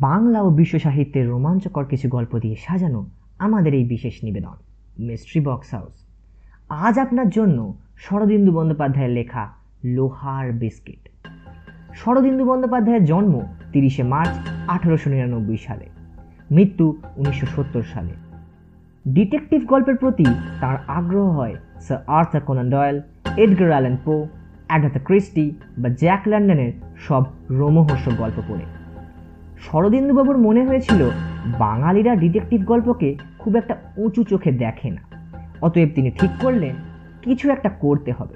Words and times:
বাংলা 0.00 0.42
ও 0.42 0.50
বিশ্ব 0.50 0.78
সাহিত্যের 0.78 1.28
রোমাঞ্চকর 1.28 1.84
কিছু 1.84 2.08
গল্প 2.08 2.38
দিয়ে 2.38 2.56
সাজানো 2.58 3.06
আমাদের 3.38 3.74
এই 3.74 3.84
বিশেষ 3.84 4.24
নিবেদন 4.24 4.56
মিস্ট্রি 4.98 5.40
বক্স 5.40 5.74
হাউস 5.74 6.06
আজ 6.68 6.98
আপনার 6.98 7.28
জন্য 7.28 7.74
শরদিন্দু 7.96 8.52
বন্দ্যোপাধ্যায়ের 8.52 9.10
লেখা 9.10 9.52
লোহার 9.84 10.52
বিস্কিট। 10.52 11.08
শরদিন্দু 11.94 12.44
বন্দ্যোপাধ্যায়ের 12.44 13.04
জন্ম 13.04 13.40
তিরিশে 13.72 14.02
মার্চ 14.02 14.30
আঠেরোশো 14.68 15.10
নিরানব্বই 15.10 15.56
সালে। 15.56 15.86
মৃত্যু 16.50 16.96
উনিশশো 17.16 17.46
সত্তর 17.46 17.82
সালে। 17.82 18.12
ডিটেকটিভ 19.08 19.66
গল্পের 19.66 19.96
প্রতি 19.96 20.24
তার 20.60 20.76
আগ্রহ 20.86 21.30
হয় 21.30 21.54
sir 21.80 21.98
Arthur 22.06 22.40
Conan 22.40 22.70
Doyle, 22.70 23.00
Edgar 23.36 23.68
Allan 23.68 23.96
Poe, 24.04 24.28
Agatha 24.66 24.98
Christie 24.98 25.50
বা 25.78 25.88
জ্যাক 25.88 26.22
লন্ডনের 26.26 26.72
সব 26.96 27.24
রোমহর্ষক 27.50 28.12
গল্প 28.12 28.42
পড়ে। 28.48 28.83
শরদিন্দুবাবুর 29.64 30.38
মনে 30.38 30.66
হয়েছিল, 30.66 31.10
বাঙালিরা 31.58 32.16
ডিটেকটিভ 32.16 32.64
গল্পকে 32.64 33.16
খুব 33.38 33.56
একটা 33.56 33.76
উঁচু 33.96 34.24
চোখে 34.24 34.52
দেখে 34.52 34.90
না। 34.90 35.00
অতএব 35.62 35.88
তিনি 35.94 36.10
ঠিক 36.10 36.30
করলেন, 36.40 36.74
কিছু 37.22 37.50
একটা 37.50 37.68
করতে 37.68 38.12
হবে। 38.18 38.34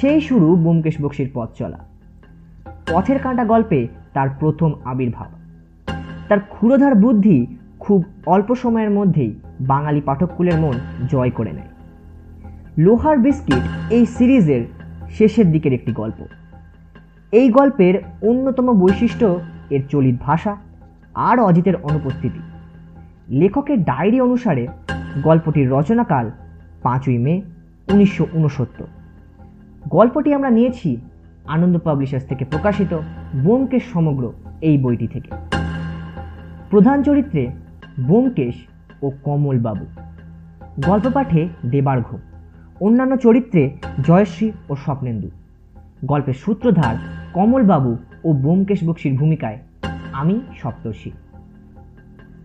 সেই 0.00 0.20
শুরু 0.20 0.56
ব্যোমকেশ 0.56 1.00
বক্সির 1.00 1.30
পথ 1.34 1.48
চলা। 1.54 1.78
পথের 2.88 3.18
কাঁটা 3.18 3.44
গল্পে 3.44 3.88
তার 4.12 4.28
প্রথম 4.40 4.72
আবির্ভাব। 4.84 5.26
তার 6.28 6.40
ক্ষুরোধার 6.40 6.94
বুদ্ধি 6.94 7.46
খুব 7.80 8.04
অল্প 8.26 8.54
সময়ের 8.54 8.90
মধ্যেই 8.90 9.34
বাঙালি 9.60 10.00
পাঠককুলের 10.00 10.60
মন 10.60 10.74
জয় 11.08 11.30
করে 11.30 11.52
নেয়। 11.52 11.68
লোহার 12.78 13.18
বিস্কিট 13.18 13.92
এই 13.92 14.06
সিরিজের 14.06 14.66
শেষের 15.10 15.52
দিকের 15.52 15.72
একটি 15.72 15.92
গল্প। 15.92 16.26
এই 17.32 17.50
গল্পের 17.50 18.02
অন্যতম 18.22 18.80
বৈশিষ্ট্য 18.80 19.40
এর 19.74 19.82
চলিত 19.88 20.16
ভাষা 20.20 20.52
আর 21.14 21.36
অজিতের 21.40 21.76
অনুপস্থিতি। 21.82 22.42
লেখকের 23.28 23.78
ডায়েরি 23.84 24.18
অনুসারে 24.20 24.64
গল্পটির 25.22 25.70
রচনাকাল 25.70 26.26
পাঁচই 26.82 27.18
মে 27.18 27.34
উনিশশো 27.88 28.24
উনসত্তর 28.32 28.88
গল্পটি 29.88 30.30
আমরা 30.34 30.50
নিয়েছি 30.50 30.90
আনন্দ 31.46 31.78
পাবলিশার্স 31.78 32.24
থেকে 32.26 32.44
প্রকাশিত 32.44 32.92
ব্যোমকেশ 33.34 33.84
সমগ্র 33.92 34.24
এই 34.60 34.76
বইটি 34.78 35.06
থেকে। 35.06 35.30
প্রধান 36.70 37.02
চরিত্রে 37.02 37.42
ব্যোমকেশ 38.00 38.54
ও 39.02 39.06
কমল 39.24 39.56
বাবু 39.58 39.86
গল্প 40.86 41.06
পাঠে 41.14 41.48
দেবার্ঘ। 41.70 42.08
অন্যান্য 42.80 43.14
চরিত্রে 43.16 43.62
জয়শ্রী 44.02 44.48
ও 44.68 44.76
স্বপ্নেন্দু। 44.76 45.28
গল্পের 46.04 46.34
সূত্রধার 46.34 46.96
কমলবাবু 47.34 47.96
ও 48.24 48.32
ব্যোমকেশ 48.32 48.84
বক্সির 48.84 49.14
ভূমিকায়। 49.14 49.58
আমি 50.12 50.40
সপ্তর্ষি। 50.62 51.10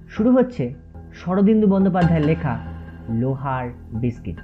শুরু 0.09 0.31
হচ্ছে 0.31 0.73
শরদিন্দু 1.13 1.67
বন্দ্যোপাধ্যায়ের 1.67 2.25
লেখা 2.25 2.53
লোহার 3.09 3.69
বিস্কিট। 3.93 4.37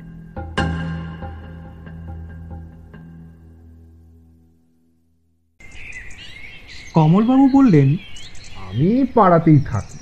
কমলবাবু 6.93 7.49
বললেন 7.49 7.89
আমি 8.55 9.05
পাড়াতেই 9.13 9.59
থাকি 9.59 9.97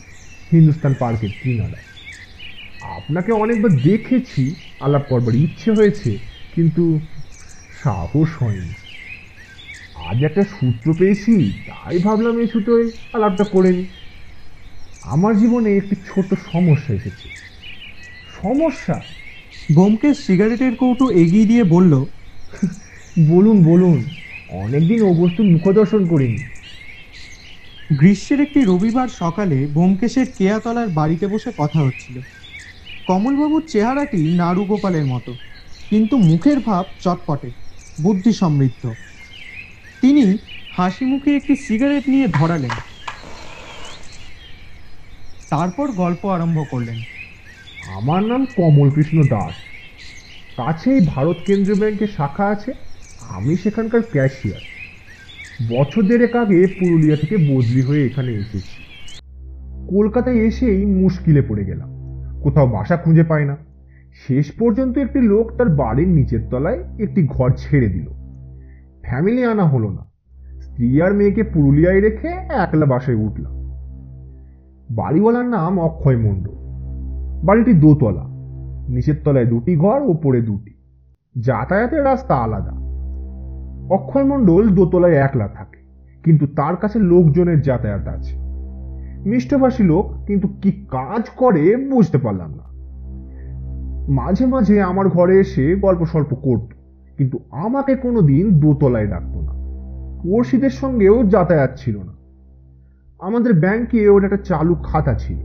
হিন্দুস্তান 0.52 0.94
পার্কের 1.00 1.30
কিনারায়। 1.44 1.88
আপনাকে 2.98 3.32
অনেকবার 3.32 3.72
দেখেছি 3.72 4.56
আলাপ 4.80 5.02
করবার 5.10 5.36
ইচ্ছে 5.36 5.72
হয়েছে 5.72 6.18
কিন্তু 6.56 7.00
সাহস 7.84 8.44
হয়নি। 8.44 8.81
আজ 10.12 10.20
একটা 10.24 10.44
সূত্র 10.56 10.88
পেয়েছি 10.94 11.34
তাই 11.68 11.96
ভাবলাম 12.00 12.36
এই 12.40 12.48
ছুটোয় 12.48 12.86
আলাপটা 13.14 13.46
করে 13.46 13.72
নি 13.74 13.86
আমার 15.04 15.34
জীবনে 15.38 15.70
একটি 15.78 15.96
ছোট 16.06 16.30
সমস্যা 16.52 16.92
এসেছে। 16.94 17.28
সমস্যা? 18.30 18.98
বোমকেশ 19.70 20.16
সিগারেটের 20.26 20.74
কৌটো 20.76 21.06
এগিয়ে 21.14 21.46
দিয়ে 21.46 21.64
বলল 21.66 21.94
বলুন 23.16 23.58
বলুন 23.64 23.98
অনেকদিন 24.50 25.00
ও 25.02 25.10
বস্তু 25.14 25.42
মুখদর্শন 25.54 26.02
করিনি। 26.08 26.42
গ্রীষ্মের 27.90 28.40
একটি 28.42 28.60
রবিবার 28.62 29.10
সকালে 29.22 29.58
বোমকেশের 29.68 30.28
কেয়াতলার 30.38 30.90
বাড়িতে 30.90 31.26
বসে 31.28 31.50
কথা 31.58 31.80
হচ্ছিল। 31.84 32.16
কমলবাবুর 33.08 33.64
চেহারাটি 33.68 34.22
নাড়ু 34.32 34.64
গোপালের 34.66 35.06
মতো 35.06 35.32
কিন্তু 35.92 36.16
মুখের 36.30 36.60
ভাব 36.60 36.86
চটপটে 37.00 37.50
বুদ্ধি 37.98 38.32
সমৃদ্ধ 38.34 38.84
তিনি 40.02 40.38
হাসি 40.78 41.06
মুখে 41.06 41.36
একটি 41.36 41.56
সিগারেট 41.56 42.10
নিয়ে 42.10 42.28
ধরালেন। 42.28 42.70
তারপর 45.50 45.92
গল্প 45.92 46.26
আরম্ভ 46.26 46.64
করলেন। 46.72 46.96
আমার 47.96 48.24
নাম 48.24 48.46
কমল 48.46 48.90
কৃষ্ণ 48.90 49.24
দাস। 49.24 49.54
কাছেই 50.58 51.02
ভারত 51.08 51.36
কেন্দ্রীয় 51.46 51.80
ব্যাংকের 51.80 52.08
শাখা 52.08 52.46
আছে। 52.46 52.74
আমি 53.30 53.56
সেখানকার 53.56 54.02
ক্যাশিয়ার। 54.12 54.60
বছর 55.70 56.02
দেড়েক 56.02 56.36
আগে 56.36 56.68
পুরুলিয়া 56.68 57.16
থেকে 57.16 57.38
বদলি 57.38 57.82
হয়ে 57.82 58.06
এখানে 58.06 58.32
এসেছি। 58.32 58.84
কলকাতায় 59.90 60.36
এসেই 60.36 60.86
মুশকিলে 60.86 61.42
পড়ে 61.42 61.66
গেলাম। 61.66 61.90
কোথাও 62.44 62.68
বাসা 62.68 62.98
খুঁজে 62.98 63.24
পায় 63.24 63.46
না। 63.46 63.58
শেষ 64.28 64.52
পর্যন্ত 64.52 64.98
একটি 64.98 65.20
লোক 65.20 65.58
তার 65.58 65.70
বাড়ির 65.70 66.08
নিচের 66.08 66.50
তলায় 66.50 66.84
একটি 67.00 67.28
ঘর 67.28 67.52
ছেড়ে 67.58 67.88
দিল। 67.88 68.21
ফ্যামিলি 69.12 69.44
আনা 69.44 69.64
হলো 69.64 69.90
না। 69.90 70.04
স্ত্রী 70.62 71.02
আর 71.02 71.14
মেয়েকে 71.14 71.44
পুরুলিয়ায় 71.44 72.02
রেখে 72.02 72.28
একলা 72.50 72.86
বাসায় 72.86 73.18
উঠলাম। 73.18 73.54
বাড়িওয়ালার 74.90 75.46
নাম 75.46 75.80
অক্ষয় 75.80 76.18
মণ্ডল। 76.18 76.52
বাড়িটি 77.44 77.74
দোতলা। 77.74 78.24
নিচের 78.90 79.16
তলায় 79.26 79.46
দুটি 79.46 79.76
ঘর, 79.76 80.02
ওপরে 80.02 80.42
দুটি। 80.42 80.74
যাতায়াতের 81.36 82.04
রাস্তা 82.04 82.36
আলাদা। 82.36 82.72
অক্ষয় 83.96 84.24
মণ্ডল 84.24 84.70
দোতলায় 84.70 85.14
একলা 85.14 85.48
থাকে, 85.48 85.80
কিন্তু 86.24 86.48
তার 86.48 86.76
কাছে 86.76 87.00
লোকজনের 87.00 87.62
যাতায়াত 87.62 88.08
আছে। 88.08 88.36
মিষ্টভাষী 89.30 89.84
লোক, 89.84 90.26
কিন্তু 90.28 90.48
কি 90.62 90.72
কাজ 90.72 91.30
করে 91.30 91.76
বুঝতে 91.76 92.18
পারলাম 92.18 92.52
না। 92.56 92.68
মাঝে 94.12 94.46
মাঝে 94.46 94.82
আমার 94.82 95.10
ঘরে 95.10 95.40
এসে 95.40 95.76
গল্প 95.76 96.06
স্বল্প 96.06 96.36
করত। 96.36 96.81
কিন্তু 97.22 97.40
আমাকে 97.52 97.96
কোনোদিন 97.96 98.60
দোতলায় 98.60 99.08
ডাকতো 99.08 99.42
না। 99.42 99.52
পড়শিদের 100.24 100.70
সঙ্গেও 100.70 101.24
যাতায়াত 101.24 101.78
ছিল 101.78 101.98
না। 101.98 102.14
আমাদের 103.20 103.54
ব্যাংকে 103.54 104.10
ওর 104.10 104.26
একটা 104.26 104.38
চালু 104.38 104.76
খাতা 104.76 105.14
ছিল। 105.14 105.38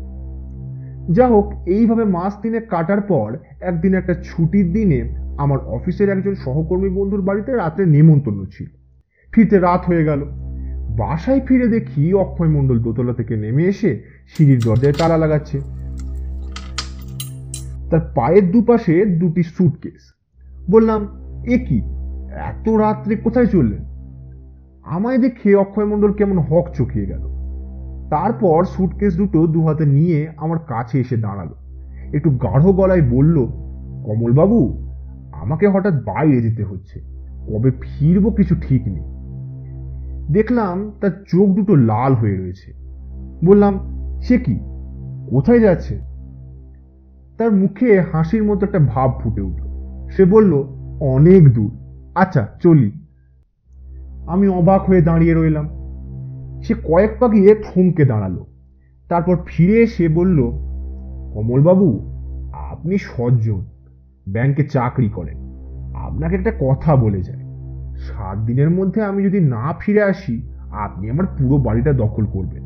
যা 1.12 1.26
হোক, 1.26 1.52
এইভাবে 1.66 2.04
মাস 2.04 2.32
দিনে 2.42 2.60
কাটার 2.60 3.00
পর 3.00 3.38
একদিন 3.60 3.94
একটা 3.94 4.14
ছুটির 4.14 4.72
দিনে 4.72 5.16
আমার 5.38 5.58
অফিসের 5.58 6.08
একজন 6.08 6.34
সহকর্মী 6.34 6.88
বন্ধুর 6.88 7.22
বাড়িতে 7.22 7.52
রাত্রে 7.52 7.86
নেমন্তন্ন 7.86 8.44
ছিল। 8.44 8.66
ফিরতে 9.32 9.58
রাত 9.58 9.84
হয়ে 9.86 10.04
গেল। 10.04 10.24
বাসায় 10.98 11.40
ফিরে 11.40 11.68
দেখি 11.68 12.14
অক্ষয় 12.14 12.48
মণ্ডল 12.48 12.82
দোতলা 12.82 13.12
থেকে 13.12 13.36
নেমে 13.36 13.64
এসে 13.64 14.02
সিঁড়ির 14.36 14.60
দরজায় 14.64 14.92
তালা 14.92 15.16
লাগাচ্ছে। 15.16 15.60
তার 17.90 18.12
পায়ের 18.14 18.50
দুপাশে 18.50 19.04
দুটি 19.04 19.42
সুটকেস 19.42 20.14
বললাম 20.70 21.25
এ 21.46 21.58
কি? 21.58 21.82
এত 22.34 22.68
রাত্রে 22.68 23.16
কোথায় 23.16 23.46
চললেন? 23.46 23.84
আমায় 24.84 25.18
দেখে 25.18 25.54
অক্ষয় 25.54 25.84
মণ্ডল 25.84 26.12
কেমন 26.12 26.38
হক 26.38 26.68
চকিয়ে 26.74 27.06
গেল। 27.06 27.20
তারপর 28.10 28.64
সুটকেস 28.64 29.16
দুটো 29.16 29.46
দু 29.46 29.66
হাতে 29.66 29.86
নিয়ে 29.86 30.28
আমার 30.36 30.58
কাছে 30.58 31.00
এসে 31.00 31.16
দাঁড়াল। 31.16 31.48
একটু 32.14 32.30
গাঢ় 32.30 32.72
গলায় 32.72 33.02
বলল, 33.02 33.46
কমলবাবু, 34.04 34.86
আমাকে 35.32 35.68
হঠাৎ 35.68 35.94
বাইরে 35.94 36.42
যেতে 36.42 36.64
হচ্ছে। 36.64 37.00
কবে 37.48 37.70
ফিরবো 37.70 38.30
কিছু 38.30 38.54
ঠিক 38.60 38.82
নেই। 38.86 39.16
দেখলাম 40.32 40.92
তার 41.00 41.10
চোখ 41.28 41.48
দুটো 41.48 41.76
লাল 41.76 42.14
হয়ে 42.14 42.36
রয়েছে। 42.36 42.72
বললাম, 43.46 43.78
সে 44.20 44.38
কি? 44.38 44.58
কোথায় 45.30 45.60
যাচ্ছে? 45.60 45.98
তার 47.38 47.52
মুখে 47.52 48.00
হাসির 48.00 48.44
মতো 48.44 48.66
একটা 48.66 48.78
ভাব 48.78 49.10
ফুটে 49.22 49.40
উঠল। 49.40 49.66
সে 50.10 50.24
বলল 50.24 50.75
অনেক 51.00 51.52
দূর। 51.52 51.70
আচ্ছা 52.14 52.48
চলি। 52.62 52.92
আমি 54.26 54.48
অবাক 54.48 54.82
হয়ে 54.82 55.02
দাঁড়িয়ে 55.02 55.34
রইলাম। 55.34 55.68
সে 56.62 56.74
কয়েক 56.74 57.10
পা 57.18 57.28
গিয়ে 57.28 57.54
থমকে 57.54 58.04
দাঁড়াল। 58.04 58.44
তারপর 59.08 59.36
ফিরে 59.46 59.82
এসে 59.82 60.08
বলল, 60.08 60.42
কমলবাবু, 61.34 62.12
আপনি 62.52 62.98
সজ্জন। 62.98 63.64
ব্যাংকে 64.28 64.64
চাকরি 64.64 65.08
করেন। 65.08 65.36
আপনাকে 65.94 66.36
একটা 66.36 66.52
কথা 66.60 66.96
বলে 66.96 67.22
যায় 67.22 67.38
সাত 67.96 68.38
দিনের 68.38 68.70
মধ্যে 68.70 69.02
আমি 69.02 69.24
যদি 69.24 69.40
না 69.40 69.74
ফিরে 69.80 70.02
আসি, 70.02 70.48
আপনি 70.70 71.10
আমার 71.10 71.26
পুরো 71.26 71.58
বাড়িটা 71.58 71.92
দখল 71.92 72.26
করবেন। 72.26 72.62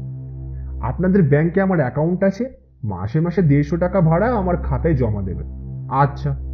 আপনাদের 0.83 1.23
ব্যাংকে 1.23 1.61
আমার 1.61 1.81
অ্যাকাউন্ট 1.81 2.25
আছে। 2.25 2.45
মাসে 2.85 3.21
মাসে 3.21 3.43
দেড়শো 3.43 3.77
টাকা 3.77 4.01
ভাড়া 4.01 4.35
আমার 4.35 4.57
খাতায় 4.57 4.95
জমা 4.95 5.23
দেবেন। 5.23 5.47
আচ্ছা। 5.91 6.50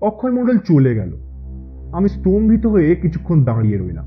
অক্ষয় 0.00 0.30
মণ্ডল 0.30 0.58
চলে 0.58 0.94
গেল। 0.94 1.12
আমি 1.92 2.08
স্তম্ভিত 2.08 2.66
হয়ে 2.66 2.94
কিছুক্ষণ 2.94 3.44
দাঁড়িয়ে 3.44 3.78
রইলাম। 3.78 4.04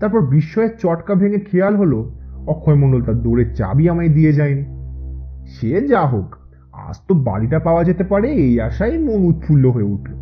তারপর 0.00 0.26
বিস্ময়ের 0.26 0.68
চটকা 0.78 1.14
ভেঙে 1.14 1.38
খেয়াল 1.38 1.76
হলো, 1.76 2.12
অক্ষয় 2.46 2.74
মণ্ডল 2.74 3.02
তার 3.02 3.22
দৌড়ের 3.22 3.54
চাবি 3.54 3.88
আমায় 3.88 4.08
দিয়ে 4.08 4.32
যায়নি। 4.32 4.64
সে 5.46 5.88
যা 5.88 6.06
হোক, 6.06 6.36
আজ 6.72 6.96
তো 7.08 7.14
বাড়িটা 7.14 7.58
পাওয়া 7.58 7.84
যেতে 7.84 8.04
পারে, 8.04 8.32
এই 8.32 8.60
আশায় 8.60 8.98
মন 8.98 9.24
উৎফুল্ল 9.24 9.70
হয়ে 9.70 9.84
উঠল। 9.84 10.14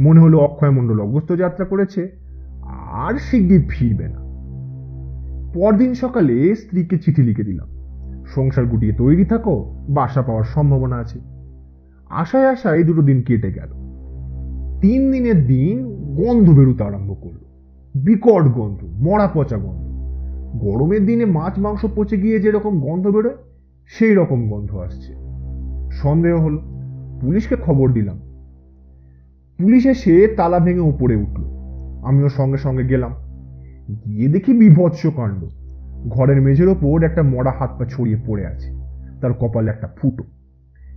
মনে 0.00 0.20
হলো 0.20 0.38
অক্ষয় 0.38 0.70
মণ্ডল 0.70 1.00
অগস্ত 1.00 1.32
যাত্রা 1.32 1.64
করেছে, 1.64 2.08
আর 2.92 3.18
শিগগির 3.18 3.64
ফিরবে 3.68 4.08
না। 4.08 4.24
পরদিন 5.54 5.94
সকালে 5.94 6.54
স্ত্রীকে 6.54 6.98
চিঠি 6.98 7.22
লিখে 7.22 7.44
দিলাম। 7.44 7.68
সংসার 8.26 8.64
গুটিয়ে 8.64 8.92
তৈরি 8.92 9.24
থাকো, 9.24 9.84
বাসা 9.88 10.22
পাওয়ার 10.22 10.44
সম্ভাবনা 10.44 10.96
আছে। 10.96 11.18
আশায় 12.10 12.48
আশায় 12.48 12.82
দুটো 12.82 13.02
দিন 13.02 13.22
কেটে 13.22 13.52
গেল। 13.52 13.83
তিন 14.84 15.12
দিনের 15.12 15.46
দিন 15.46 15.86
গন্ধ 16.16 16.50
বেরোতে 16.50 16.84
আরম্ভ 16.84 17.16
করল। 17.20 17.38
বিকট 17.94 18.48
গন্ধ, 18.48 18.84
মরা 18.84 19.30
পচা 19.34 19.56
গন্ধ। 19.56 19.94
গরমের 20.64 21.06
দিনে 21.06 21.24
মাছ, 21.24 21.58
মাংস 21.58 21.86
পচে 21.96 22.16
গিয়ে 22.16 22.38
যেরকম 22.38 22.80
গন্ধ 22.80 23.06
বেরোয় 23.06 23.34
সেই 23.86 24.14
রকম 24.14 24.50
গন্ধ 24.50 24.74
আসছে। 24.74 25.12
সন্দেহ 25.92 26.36
হলো, 26.36 26.62
পুলিশকে 27.20 27.56
খবর 27.56 27.92
দিলাম। 27.92 28.20
পুলিশ 29.58 29.86
এসে 29.86 30.34
তালা 30.36 30.58
ভেঙে 30.58 30.80
উপরে 30.80 31.16
উঠল। 31.16 31.44
আমিও 32.04 32.28
সঙ্গে 32.28 32.58
সঙ্গে 32.58 32.84
গেলাম। 32.84 33.12
গিয়ে 34.06 34.28
দেখি 34.28 34.52
বিভৎস 34.52 35.06
কাণ্ড। 35.06 35.44
ঘরের 36.08 36.40
মেঝের 36.40 36.68
ওপর 36.68 37.04
একটা 37.04 37.22
মরা 37.22 37.50
হাত 37.58 37.70
পা 37.78 37.84
ছড়িয়ে 37.84 38.16
পড়ে 38.26 38.46
আছে। 38.46 38.70
তার 39.20 39.32
কপালে 39.32 39.70
একটা 39.70 39.88
ফুটো। 39.96 40.24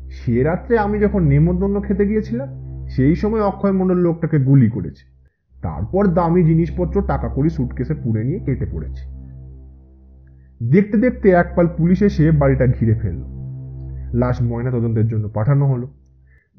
সে 0.10 0.44
রাত্রে 0.44 0.78
আমি 0.78 1.00
যখন 1.00 1.24
নেমন্তন্ন 1.24 1.82
খেতে 1.82 2.08
গিয়েছিলাম 2.08 2.67
সেই 2.90 3.16
সময় 3.16 3.42
অক্ষয় 3.42 3.72
মণ্ডল 3.72 3.98
লোকটাকে 3.98 4.40
গুলি 4.40 4.70
করেছে। 4.70 5.18
তারপর 5.62 6.08
দামি 6.08 6.44
জিনিসপত্র 6.44 7.02
টাকা 7.08 7.28
করি 7.28 7.50
সুটকেসে 7.50 7.94
পুড়ে 7.94 8.24
নিয়ে 8.24 8.40
কেটে 8.40 8.66
পড়েছে। 8.66 9.18
দেখতে 10.70 10.98
দেখতে 10.98 11.30
একপাল 11.30 11.68
পুলিশ 11.78 12.02
এসে 12.02 12.32
বাড়িটা 12.32 12.68
ঘিরে 12.68 12.96
ফেলল। 12.96 13.24
লাশ 14.14 14.42
ময়না 14.42 14.72
তদন্তের 14.72 15.08
জন্য 15.08 15.30
পাঠানো 15.30 15.68
হলো। 15.68 15.88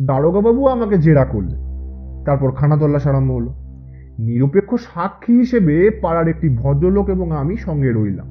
দারোগাবাবু 0.02 0.66
আমাকে 0.66 0.98
জেরা 0.98 1.24
করলেন। 1.24 1.60
তারপর 2.24 2.52
খানা 2.52 2.76
তল্লাশ 2.76 3.06
আরম্ভ 3.06 3.32
হলো। 3.32 3.54
নিরপেক্ষ 4.18 4.74
সাক্ষী 4.74 5.36
হিসেবে 5.36 5.90
পাড়ার 5.90 6.28
একটি 6.28 6.48
ভদ্রলোক 6.48 7.08
এবং 7.08 7.32
আমি 7.32 7.56
সঙ্গে 7.56 7.92
রইলাম। 7.92 8.26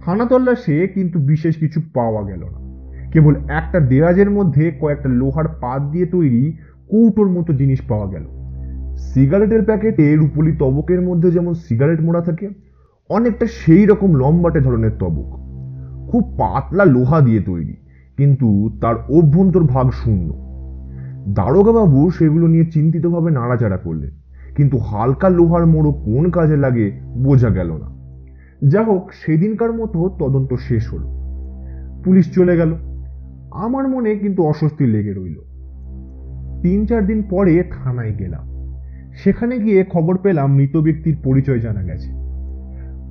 খানা 0.00 0.24
তল্লাশে 0.24 0.88
কিন্তু 0.88 1.18
বিশেষ 1.18 1.56
কিছু 1.56 1.80
পাওয়া 1.94 2.22
গেল 2.22 2.44
না। 2.44 2.64
কেবল 3.10 3.34
একটা 3.48 3.80
দেরাজের 3.80 4.30
মধ্যে 4.30 4.72
কয়েকটা 4.80 5.08
লোহার 5.08 5.48
পাত 5.48 5.82
দিয়ে 5.82 6.06
তৈরি 6.06 6.56
কৌটোর 6.90 7.28
মতো 7.30 7.52
জিনিস 7.52 7.80
পাওয়া 7.88 8.10
গেল। 8.10 8.24
সিগারেটের 8.96 9.62
প্যাকেটে 9.62 10.16
রুপলি 10.16 10.52
তবকের 10.52 11.00
মধ্যে 11.00 11.30
যেমন 11.30 11.54
সিগারেট 11.54 12.00
মোড়া 12.00 12.20
থাকে, 12.20 12.48
অনেকটা 13.08 13.46
সেই 13.46 13.86
রকম 13.86 14.14
লম্বাটে 14.14 14.60
ধরনের 14.60 14.90
তবক। 14.98 15.30
খুব 16.10 16.22
পাতলা 16.38 16.84
লোহা 16.84 17.20
দিয়ে 17.20 17.40
তৈরি, 17.40 17.76
কিন্তু 18.16 18.78
তার 18.80 18.94
অভ্যন্তর 19.08 19.62
ভাগ 19.62 19.90
শূন্য। 19.90 20.28
দারোগাবাবু 21.34 22.10
সেগুলো 22.10 22.46
নিয়ে 22.46 22.64
চিন্তিতভাবে 22.64 23.30
নাড়াচাড়া 23.30 23.76
করলেন, 23.76 24.10
কিন্তু 24.56 24.78
হালকা 24.78 25.28
লোহার 25.28 25.66
মোড়ো 25.66 25.92
কোন 25.92 26.30
কাজে 26.30 26.56
লাগে 26.56 26.92
বোঝা 27.16 27.50
গেল 27.50 27.70
না। 27.72 27.88
যা 28.68 28.82
হোক, 28.82 29.10
সেদিনকার 29.12 29.72
মতো 29.72 30.16
তদন্ত 30.18 30.54
শেষ 30.54 30.94
হলো। 30.94 31.06
পুলিশ 32.04 32.34
চলে 32.34 32.56
গেল। 32.56 32.74
আমার 33.52 33.88
মনে 33.88 34.14
কিন্তু 34.14 34.42
অস্বস্তি 34.42 34.86
লেগে 34.86 35.12
রইল। 35.12 35.53
তিন 36.64 36.86
চার 36.86 37.06
দিন 37.06 37.22
পরে 37.30 37.62
থানায় 37.70 38.14
গেলাম। 38.18 38.44
সেখানে 39.14 39.58
গিয়ে 39.58 39.84
খবর 39.84 40.18
পেলাম 40.18 40.54
মৃত 40.54 40.76
ব্যক্তির 40.76 41.16
পরিচয় 41.24 41.58
জানা 41.58 41.82
গেছে। 41.82 42.10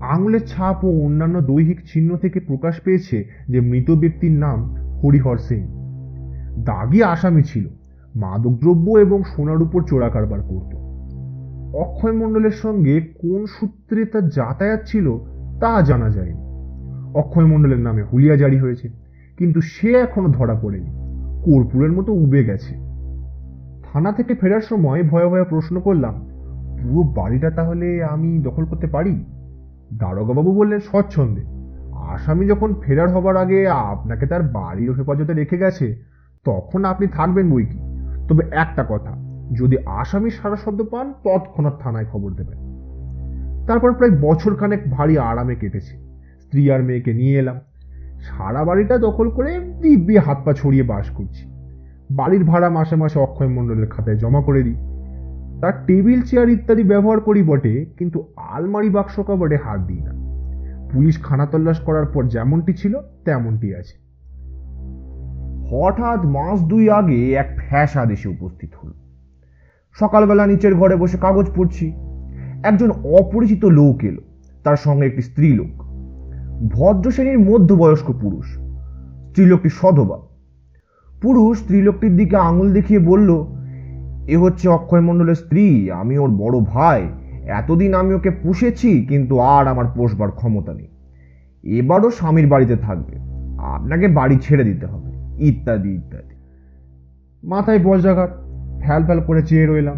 আঙুলের 0.01 0.43
ছাপ 0.47 0.83
ও 0.83 0.89
অন্যান্য 1.05 1.41
দৈহিক 1.41 1.79
চিহ্ন 1.93 2.17
থেকে 2.17 2.39
প্রকাশ 2.39 2.81
পেয়েছে 2.81 3.25
যে 3.49 3.59
মৃত 3.61 3.91
ব্যক্তির 3.91 4.31
নাম 4.31 4.75
হরিহর 5.03 5.37
সিং। 5.37 5.61
দাগি 6.63 7.03
আসামি 7.03 7.43
ছিল, 7.43 7.65
মাদকদ্রব্য 8.15 8.97
এবং 8.97 9.23
সোনার 9.23 9.61
উপর 9.61 9.81
চোরা 9.83 10.09
কারবার 10.09 10.41
করত। 10.41 10.75
অক্ষয় 11.75 12.11
মণ্ডলের 12.11 12.51
সঙ্গে 12.51 13.01
কোন 13.01 13.45
সূত্রে 13.45 14.05
তার 14.05 14.29
যাতায়াত 14.29 14.81
ছিল 14.85 15.17
তা 15.59 15.81
জানা 15.81 16.09
যায়নি। 16.09 16.43
অক্ষয় 17.13 17.45
মণ্ডলের 17.45 17.79
নামে 17.79 18.03
হুলিয়া 18.03 18.35
জারি 18.35 18.57
হয়েছে, 18.57 18.89
কিন্তু 19.37 19.61
সে 19.61 19.89
এখনও 19.91 20.29
ধরা 20.29 20.55
পড়েনি। 20.55 20.91
কর্পূরের 21.45 21.91
মতো 21.91 22.13
উবে 22.13 22.43
গেছে। 22.43 22.82
থানা 23.93 24.11
থেকে 24.11 24.35
ফেরার 24.35 24.61
সময় 24.61 25.03
ভয়ে 25.03 25.27
ভয়ে 25.27 25.43
প্রশ্ন 25.43 25.79
করলাম, 25.79 26.13
পুরো 26.81 27.03
বাড়িটা 27.03 27.49
তাহলে 27.49 28.03
আমি 28.03 28.39
দখল 28.43 28.65
করতে 28.65 28.87
পারি? 28.87 29.25
দারোগাবাবু 29.93 30.55
বললেন, 30.55 30.79
স্বচ্ছন্দে। 30.79 31.41
আসামি 31.93 32.47
যখন 32.47 32.73
ফেরার 32.81 33.09
হবার 33.09 33.37
আগে 33.37 33.67
আপনাকে 33.67 34.25
তার 34.25 34.43
বাড়ির 34.43 34.91
হেফাজতে 34.91 35.33
রেখে 35.33 35.57
গেছে, 35.57 35.95
তখন 36.45 36.85
আপনি 36.85 37.07
থাকবেন 37.07 37.51
বই 37.51 37.65
কি? 37.65 37.77
তবে 38.27 38.43
একটা 38.51 38.85
কথা, 38.89 39.11
যদি 39.53 39.77
আসামি 39.85 40.29
সারা 40.29 40.55
শব্দ 40.55 40.83
পান, 40.91 41.13
তৎক্ষণাৎ 41.23 41.79
থানায় 41.79 42.05
খবর 42.05 42.31
দেবেন। 42.31 42.57
তারপর 43.67 43.93
প্রায় 43.93 44.11
বছর 44.21 44.55
খানেক 44.55 44.91
ভারী 44.91 45.17
আরামে 45.17 45.55
কেটেছে। 45.55 45.97
স্ত্রী 46.41 46.71
আর 46.71 46.83
মেয়েকে 46.83 47.13
নিয়ে 47.13 47.39
এলাম। 47.39 47.59
সারা 48.19 48.63
বাড়িটা 48.63 48.97
দখল 48.97 49.29
করে 49.29 49.59
দিব্যি 49.59 50.17
হাত 50.17 50.37
পা 50.45 50.53
ছড়িয়ে 50.53 50.83
বাস 50.83 51.09
করছি। 51.09 51.52
বাড়ির 52.15 52.43
ভাড়া 52.43 52.69
মাসে 52.69 52.95
মাসে 52.95 53.19
অক্ষয় 53.19 53.47
মণ্ডলের 53.47 53.87
খাতায় 53.87 54.17
জমা 54.17 54.41
করে 54.41 54.63
দিই। 54.63 54.75
তার 55.61 55.85
টেবিল, 55.85 56.21
চেয়ার 56.21 56.49
ইত্যাদি 56.49 56.83
ব্যবহার 56.83 57.19
করি 57.19 57.43
বটে, 57.43 57.85
কিন্তু 57.97 58.27
আলমারি 58.35 58.89
বাক্স 58.89 59.19
কাপড়ে 59.19 59.57
হাত 59.57 59.79
দিই 59.79 59.99
না। 59.99 60.11
পুলিশ 60.91 61.23
খানা 61.23 61.45
তল্লাশ 61.45 61.79
করার 61.79 62.05
পর 62.05 62.27
যেমনটি 62.27 62.73
ছিল, 62.73 62.97
তেমনটি 63.25 63.75
আছে। 63.75 64.03
হঠাৎ 65.69 66.25
মাস 66.25 66.63
দুই 66.63 66.89
আগে 66.89 67.33
এক 67.33 67.59
ফ্যাসাদ 67.67 68.11
এসে 68.11 68.29
উপস্থিত 68.29 68.69
হলো। 68.83 68.93
সকালবেলা 69.99 70.47
নিচের 70.47 70.75
ঘরে 70.75 70.95
বসে 70.95 71.17
কাগজ 71.17 71.45
পড়ছি। 71.55 71.93
একজন 72.63 72.91
অপরিচিত 72.91 73.65
লোক 73.65 74.03
এলো, 74.03 74.21
তার 74.63 74.75
সঙ্গে 74.75 75.07
একটি 75.07 75.21
স্ত্রীলোক। 75.21 75.83
ভদ্র 76.71 77.11
শ্রেণির 77.11 77.39
মধ্যবয়স্ক 77.39 78.11
পুরুষ। 78.21 78.45
স্ত্রীলোকটি 79.29 79.69
সধবা। 79.69 80.19
পুরুষ 81.23 81.57
স্ত্রীলোকটির 81.57 82.17
দিকে 82.17 82.37
আঙুল 82.37 82.73
দেখিয়ে 82.73 82.99
বলল, 82.99 83.45
এ 84.27 84.37
হচ্ছে 84.37 84.69
অক্ষয় 84.69 85.01
মণ্ডলের 85.01 85.35
স্ত্রী, 85.35 85.91
আমি 85.91 86.17
ওর 86.17 86.29
বড় 86.29 86.59
ভাই। 86.59 87.07
এতদিন 87.45 87.93
আমি 87.93 88.13
ওকে 88.13 88.31
পুষেছি, 88.31 89.05
কিন্তু 89.05 89.39
আর 89.39 89.67
আমার 89.67 89.85
পোষবার 89.85 90.31
ক্ষমতা 90.31 90.73
নেই। 90.73 90.87
এবারও 91.77 92.11
স্বামীর 92.11 92.47
বাড়িতে 92.47 92.75
থাকবে। 92.75 93.17
আপনাকে 93.57 94.07
বাড়ি 94.07 94.37
ছেড়ে 94.41 94.63
দিতে 94.63 94.85
হবে। 94.85 95.11
ইত্যাদি 95.45 95.95
ইত্যাদি। 95.95 96.35
মাথায় 97.47 97.79
বজ্রাঘাত 97.79 98.29
ফ্যাল 98.81 99.03
ফ্যাল 99.03 99.21
করে 99.21 99.41
চেয়ে 99.41 99.65
রইলাম। 99.65 99.95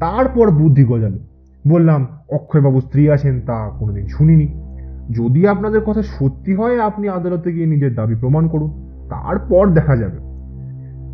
তারপর 0.00 0.50
বুদ্ধি 0.50 0.84
গজালো। 0.84 1.18
বললাম, 1.68 2.06
অক্ষয়বাবু 2.28 2.80
স্ত্রী 2.80 3.08
আছেন 3.08 3.40
তা 3.40 3.70
কোনোদিন 3.78 4.06
শুনিনি। 4.06 4.46
যদি 5.10 5.46
আপনাদের 5.46 5.80
কথা 5.80 6.02
সত্যি 6.02 6.54
হয়, 6.54 6.80
আপনি 6.80 7.08
আদালতে 7.08 7.52
গিয়ে 7.52 7.66
নিজের 7.66 7.94
দাবি 7.94 8.14
প্রমাণ 8.14 8.48
করুন। 8.48 8.70
তারপর 9.10 9.70
দেখা 9.70 9.96
যাবে। 9.96 10.29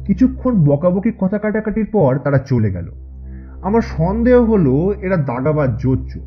কিছুক্ষণ 0.06 0.64
বকাবকি 0.64 1.12
কথা 1.20 1.38
কাটাকাটির 1.38 1.86
পর 1.92 2.18
তারা 2.24 2.38
চলে 2.38 2.70
গেল। 2.70 2.90
আমার 3.62 3.80
সন্দেহ 3.80 4.44
হলো 4.44 4.94
এরা 5.02 5.16
দাগাবাজ 5.16 5.70
জোচ্চ। 5.78 6.18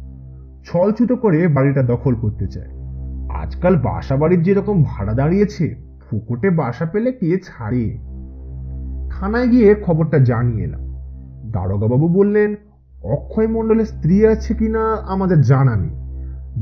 ছলছুতো 0.66 1.16
করে 1.16 1.48
বাড়িটা 1.48 1.84
দখল 1.84 2.16
করতে 2.16 2.48
চায়। 2.48 2.68
আজকাল 3.30 3.76
বাসা 3.76 4.16
বাড়ির 4.16 4.44
যেরকম 4.44 4.84
ভাড়া 4.84 5.14
দাঁড়িয়েছে, 5.14 5.76
ফুকটে 6.10 6.50
বাসা 6.50 6.86
পেলে 6.86 7.12
কে 7.12 7.38
ছাড়ে? 7.38 7.98
থানায় 9.10 9.48
গিয়ে 9.48 9.76
খবরটা 9.86 10.18
জানিয়ে 10.18 10.64
এলাম। 10.64 10.82
দারোগাবাবু 11.52 12.08
বললেন, 12.08 12.56
অক্ষয় 13.04 13.48
মণ্ডলের 13.48 13.86
স্ত্রী 13.86 14.26
আছে 14.26 14.54
কিনা 14.54 14.96
আমাদের 14.96 15.42
জানা 15.42 15.76
নেই। 15.76 15.96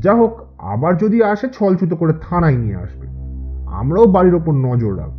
যা 0.00 0.14
হোক 0.14 0.40
আবার 0.58 0.96
যদি 0.96 1.22
আসে 1.22 1.48
ছলছুতো 1.52 1.96
করে 1.96 2.12
থানায় 2.30 2.56
নিয়ে 2.56 2.76
আসবে। 2.76 3.06
আমরাও 3.66 4.06
বাড়ির 4.06 4.34
ওপর 4.34 4.52
নজর 4.52 4.98
রাখব। 4.98 5.17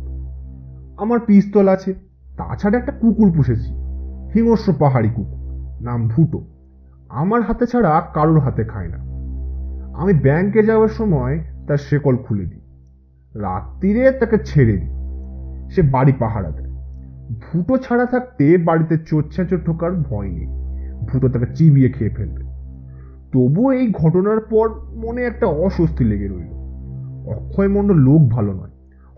আমার 1.00 1.20
পিস্তল 1.20 1.68
আছে। 1.68 1.92
তাছাড়া 2.36 2.78
একটা 2.78 2.92
কুকুর 2.92 3.32
পুষেছি। 3.32 3.72
হিংস্র 4.34 4.72
পাহাড়ি 4.78 5.08
কুকুর, 5.14 5.38
নাম 5.82 6.08
ভুটো। 6.08 6.44
আমার 7.08 7.42
হাতে 7.42 7.66
ছাড়া 7.66 8.02
কারোর 8.14 8.38
হাতে 8.38 8.64
খায় 8.64 8.88
না। 8.88 8.96
আমি 10.02 10.12
ব্যাংকে 10.12 10.62
যাওয়ার 10.62 10.88
সময় 10.88 11.44
তার 11.68 11.76
শেকল 11.76 12.16
খুলে 12.16 12.44
দিই। 12.44 12.60
রাত্রিরে 13.34 14.10
তাকে 14.10 14.38
ছেড়ে 14.44 14.76
দিই। 14.76 14.90
সে 15.70 15.82
বাড়ি 15.82 16.12
পাহারা 16.12 16.50
দেয়। 16.50 16.70
ভুটো 17.30 17.76
ছাড়া 17.76 18.06
থাকতে 18.06 18.58
বাড়িতে 18.58 18.98
চোর 18.98 19.24
ঠোকার 19.66 19.92
ভয় 19.92 20.28
নেই। 20.28 20.46
ভুটো 21.12 21.28
তাকে 21.28 21.54
চিবিয়ে 21.54 21.90
খেয়ে 21.90 22.10
ফেলবে। 22.10 22.44
তবুও 23.32 23.72
এই 23.72 23.92
ঘটনার 23.92 24.40
পর 24.40 24.68
মনে 24.96 25.22
একটা 25.22 25.46
অস্বস্তি 25.46 26.04
লেগে 26.04 26.28
রইল। 26.28 26.60
অক্ষয় 27.26 27.68
মণ্ডল 27.68 27.96
লোক 27.96 28.28
ভালো 28.28 28.52
নয়। 28.52 28.70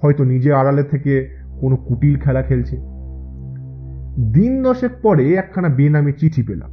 হয়তো 0.02 0.24
নিজে 0.24 0.52
আড়ালে 0.52 0.82
থেকে 0.82 1.41
কোনো 1.62 1.76
কুটিল 1.76 2.18
খেলা 2.18 2.42
খেলছে। 2.42 2.76
দিন 4.32 4.62
দশেক 4.62 4.90
পরে 5.02 5.34
একখানা 5.34 5.68
বেনামি 5.68 6.12
চিঠি 6.12 6.42
পেলাম। 6.42 6.70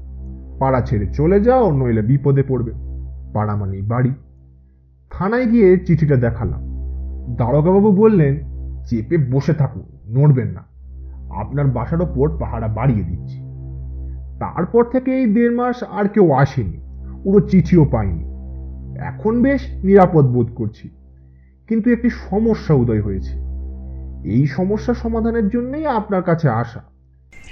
পাড়া 0.60 0.82
ছেড়ে 0.82 1.06
চলে 1.14 1.40
যাও, 1.40 1.72
নইলে 1.72 2.02
বিপদে 2.02 2.44
পড়বে। 2.44 2.72
পাড়া 3.34 3.56
মানেই 3.56 3.82
বাড়ি। 3.82 4.12
থানায় 5.10 5.46
গিয়ে 5.46 5.78
চিঠিটা 5.78 6.16
দেখালাম। 6.16 6.62
দারোগাবাবু 7.38 7.92
বললেন, 7.92 8.38
চেপে 8.86 9.18
বসে 9.18 9.54
থাকুন, 9.54 9.84
নড়বেন 10.18 10.48
না। 10.48 10.64
আপনার 11.36 11.68
বাসার 11.68 12.02
ওপর 12.02 12.38
পাহারা 12.38 12.68
বাড়িয়ে 12.68 13.04
দিচ্ছি। 13.04 13.40
তারপর 14.40 14.84
থেকে 14.84 15.12
এই 15.12 15.34
দেড় 15.34 15.56
মাস 15.56 15.84
আর 15.84 16.08
কেউ 16.08 16.32
আসেনি 16.32 16.78
পুরো 17.24 17.40
চিঠিও 17.40 17.86
পাইনি। 17.86 18.24
এখন 19.00 19.42
বেশ 19.42 19.62
নিরাপদ 19.84 20.26
বোধ 20.26 20.48
করছি। 20.56 20.90
কিন্তু 21.68 21.90
একটি 21.90 22.10
সমস্যা 22.10 22.74
উদয় 22.74 23.02
হয়েছে। 23.02 23.49
এই 24.24 24.48
সমস্যা 24.48 24.94
সমাধানের 24.94 25.50
জন্যই 25.50 25.86
আপনার 25.86 26.24
কাছে 26.24 26.50
আসা। 26.50 26.84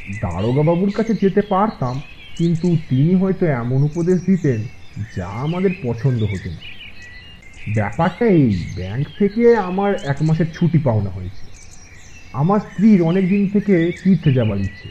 দারোগাবাবুর 0.09 0.91
কাছে 0.91 1.13
যেতে 1.13 1.41
পারতাম, 1.41 2.01
কিন্তু 2.37 2.77
তিনি 2.89 3.15
হয়তো 3.15 3.45
এমন 3.45 3.83
উপদেশ 3.83 4.21
দিতেন 4.21 4.67
যা 5.15 5.27
আমাদের 5.27 5.71
পছন্দ 5.83 6.23
হতো 6.23 6.51
না। 6.51 6.61
ব্যাপারটা 7.67 8.25
এই, 8.25 8.63
ব্যাংক 8.75 9.07
থেকে 9.17 9.55
আমার 9.55 9.95
এক 9.95 10.21
মাসের 10.21 10.45
ছুটি 10.51 10.77
পাওনা 10.77 11.09
হয়েছে। 11.09 11.45
আমার 12.33 12.59
স্ত্রীর 12.59 13.01
অনেক 13.01 13.29
দিন 13.29 13.49
থেকে 13.49 13.91
তীর্থে 14.03 14.31
যাবার 14.33 14.61
ইচ্ছে। 14.61 14.89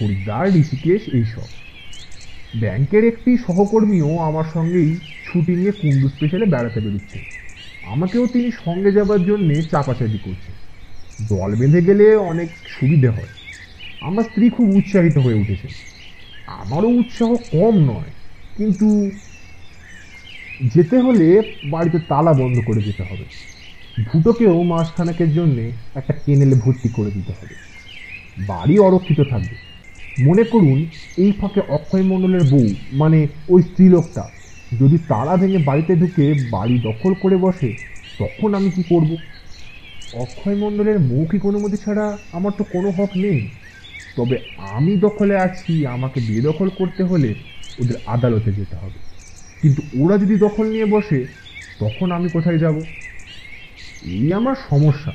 হরিদ্বার, 0.00 0.56
ঋষিকেশ, 0.56 1.08
এইসব। 1.08 1.48
ব্যাংকের 2.54 3.04
একটি 3.04 3.36
সহকর্মীও 3.36 4.18
আমার 4.18 4.44
সঙ্গেই 4.44 5.00
ছুটি 5.22 5.56
নিয়ে 5.56 5.72
কুন্ডু 5.72 6.08
স্পেশালে 6.08 6.46
বেড়াতে 6.46 6.80
বেরোচ্ছে। 6.80 7.24
আমাকেও 7.82 8.26
তিনি 8.26 8.50
সঙ্গে 8.50 8.92
যাবার 8.92 9.24
জন্যে 9.24 9.62
চাপাচাপি 9.62 10.18
করছে 10.18 10.59
দল 11.20 11.54
বেঁধে 11.54 11.80
গেলে 11.82 12.16
অনেক 12.16 12.48
সুবিধে 12.68 13.08
হয়। 13.08 13.32
আমার 14.02 14.24
স্ত্রী 14.24 14.50
খুব 14.50 14.66
উৎসাহিত 14.76 15.18
হয়ে 15.18 15.34
উঠেছে। 15.34 15.68
আমারও 16.48 16.88
উৎসাহ 16.88 17.36
কম 17.36 17.74
নয়, 17.84 18.10
কিন্তু 18.56 18.88
যেতে 20.60 20.96
হলে 20.98 21.42
বাড়িতে 21.64 21.98
তালা 21.98 22.32
বন্ধ 22.32 22.56
করে 22.60 22.82
যেতে 22.82 23.02
হবে। 23.02 23.26
ভুটোকেও 23.96 24.62
মাসখানেকের 24.62 25.30
জন্যে 25.32 25.72
একটা 25.94 26.12
কেনেলে 26.12 26.54
ভর্তি 26.54 26.88
করে 26.88 27.10
দিতে 27.10 27.32
হবে। 27.32 27.54
বাড়ি 28.36 28.78
অরক্ষিত 28.78 29.20
থাকবে। 29.20 29.56
মনে 30.18 30.44
করুন, 30.44 30.90
এই 31.16 31.32
ফাঁকে 31.32 31.60
অক্ষয় 31.68 32.02
মণ্ডলের 32.02 32.44
বউ 32.44 32.68
মানে 32.92 33.28
ওই 33.48 33.62
স্ত্রীলোকটা, 33.62 34.24
যদি 34.72 34.98
তালা 34.98 35.36
ভেঙে 35.36 35.58
বাড়িতে 35.58 35.96
ঢুকে 35.96 36.34
বাড়ি 36.34 36.78
দখল 36.78 37.14
করে 37.14 37.36
বসে, 37.36 37.76
তখন 38.18 38.54
আমি 38.54 38.70
কি 38.70 38.82
করব? 38.82 39.10
অক্ষয় 40.12 40.54
মণ্ডলের 40.54 41.00
মৌখিক 41.00 41.46
অনুমতি 41.46 41.76
ছাড়া 41.76 42.18
আমার 42.32 42.52
তো 42.52 42.64
কোনো 42.64 42.90
হক 42.90 43.16
নেই। 43.16 43.50
তবে 44.16 44.38
আমি 44.56 44.96
দখলে 44.96 45.36
আছি, 45.36 45.86
আমাকে 45.86 46.20
বেদখল 46.20 46.68
করতে 46.68 47.02
হলে 47.04 47.34
ওদের 47.78 47.96
আদালতে 48.06 48.52
যেতে 48.52 48.76
হবে। 48.76 48.98
কিন্তু 49.62 49.82
ওরা 50.04 50.18
যদি 50.18 50.36
দখল 50.36 50.72
নিয়ে 50.72 50.84
বসে, 50.84 51.26
তখন 51.78 52.10
আমি 52.12 52.28
কোথায় 52.28 52.58
যাব? 52.58 52.84
এই 54.02 54.32
আমার 54.32 54.54
সমস্যা। 54.70 55.12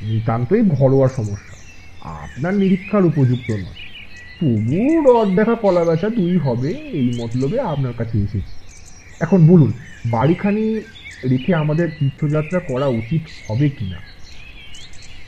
নিতান্তই 0.00 0.62
ঘরোয়া 0.62 1.08
সমস্যা। 1.08 1.56
আপনার 2.00 2.54
নিরীক্ষার 2.54 3.06
উপযুক্ত 3.06 3.50
নয়। 3.50 3.80
তবু 4.40 5.00
রদ 5.00 5.36
দেখা, 5.36 5.54
কলা 5.54 5.84
বেচা 5.84 6.08
দুই 6.08 6.36
হবে, 6.36 6.70
এই 6.70 7.10
মতলবে 7.10 7.60
আপনার 7.60 7.92
কাছে 7.92 8.18
এসেছি। 8.18 8.60
এখন 9.20 9.46
বলুন, 9.46 9.72
বাড়িখানি 10.06 10.82
রেখে 11.24 11.54
আমাদের 11.54 11.90
তীর্থযাত্রা 11.98 12.60
করা 12.60 12.86
উচিত 12.86 13.22
হবে 13.46 13.70
কিনা? 13.70 14.15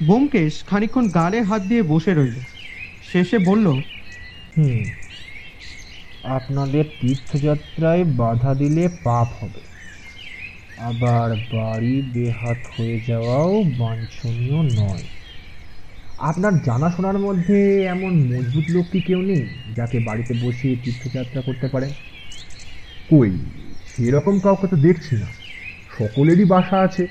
ব্যোমকেশ 0.03 0.65
খানিকক্ষণ 0.65 1.09
গালে 1.09 1.43
হাত 1.43 1.63
দিয়ে 1.63 1.83
বসে 1.83 2.15
রইল। 2.15 2.39
শেষে 3.13 3.39
বলল, 3.39 3.67
হুম, 4.57 4.79
আপনাদের 6.25 6.85
তীর্থযাত্রায় 7.01 8.05
বাধা 8.05 8.55
দিলে 8.55 8.89
পাপ 9.05 9.29
হবে। 9.41 9.61
আবার 10.79 11.37
বাড়ি 11.53 12.03
বেহাত 12.15 12.57
হয়ে 12.77 12.99
যাওয়াও 13.07 13.63
বাঞ্ছনীয় 13.63 14.63
নয়। 14.63 15.03
আপনার 16.19 16.63
জানাশোনার 16.63 17.19
মধ্যে 17.19 17.85
এমন 17.85 18.13
মজবুত 18.33 18.65
লোক 18.71 18.87
কি 18.93 19.01
কেউ 19.01 19.23
নেই, 19.23 19.45
যাকে 19.77 19.99
বাড়িতে 19.99 20.35
বসিয়ে 20.35 20.77
তীর্থযাত্রা 20.85 21.41
করতে 21.41 21.69
পারে 21.69 21.89
কই, 23.11 23.31
সেরকম 23.87 24.41
কাউকে 24.41 24.67
তো 24.67 24.77
দেখছি 24.77 25.17
না। 25.17 25.27
সকলেরই 25.99 26.45
বাসা 26.45 26.77
আছে। 26.79 27.07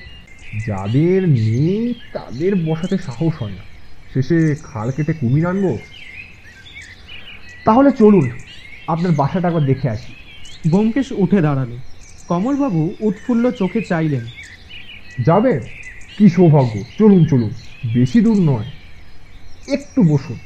যাদের 0.52 1.28
নেই 1.28 1.94
তাদের 2.12 2.54
বসাতে 2.54 2.98
সাহস 2.98 3.42
হয় 3.42 3.52
না। 3.52 3.64
শেষে 4.14 4.56
খাল 4.62 4.90
কেটে 4.90 5.12
কুমির 5.12 5.46
আনব? 5.46 5.78
তাহলে 7.66 7.90
চলুন 7.90 8.30
আপনার 8.86 9.12
বাসাটা 9.12 9.48
একবার 9.48 9.64
দেখে 9.64 9.88
আসি। 9.88 10.12
ব্যোমকেশ 10.70 11.12
উঠে 11.12 11.40
দাঁড়াল। 11.40 11.78
কমলবাবু 12.28 12.96
উৎফুল্ল 13.00 13.50
চোখে 13.50 13.80
চাইলেন। 13.80 14.30
যাবে? 15.18 15.60
কি 16.18 16.28
সৌভাগ্য। 16.28 16.84
চলুন 16.98 17.24
চলুন 17.24 17.50
বেশি 17.94 18.20
দূর 18.20 18.36
নয়। 18.36 18.64
একটু 19.68 20.02
বসুন। 20.02 20.38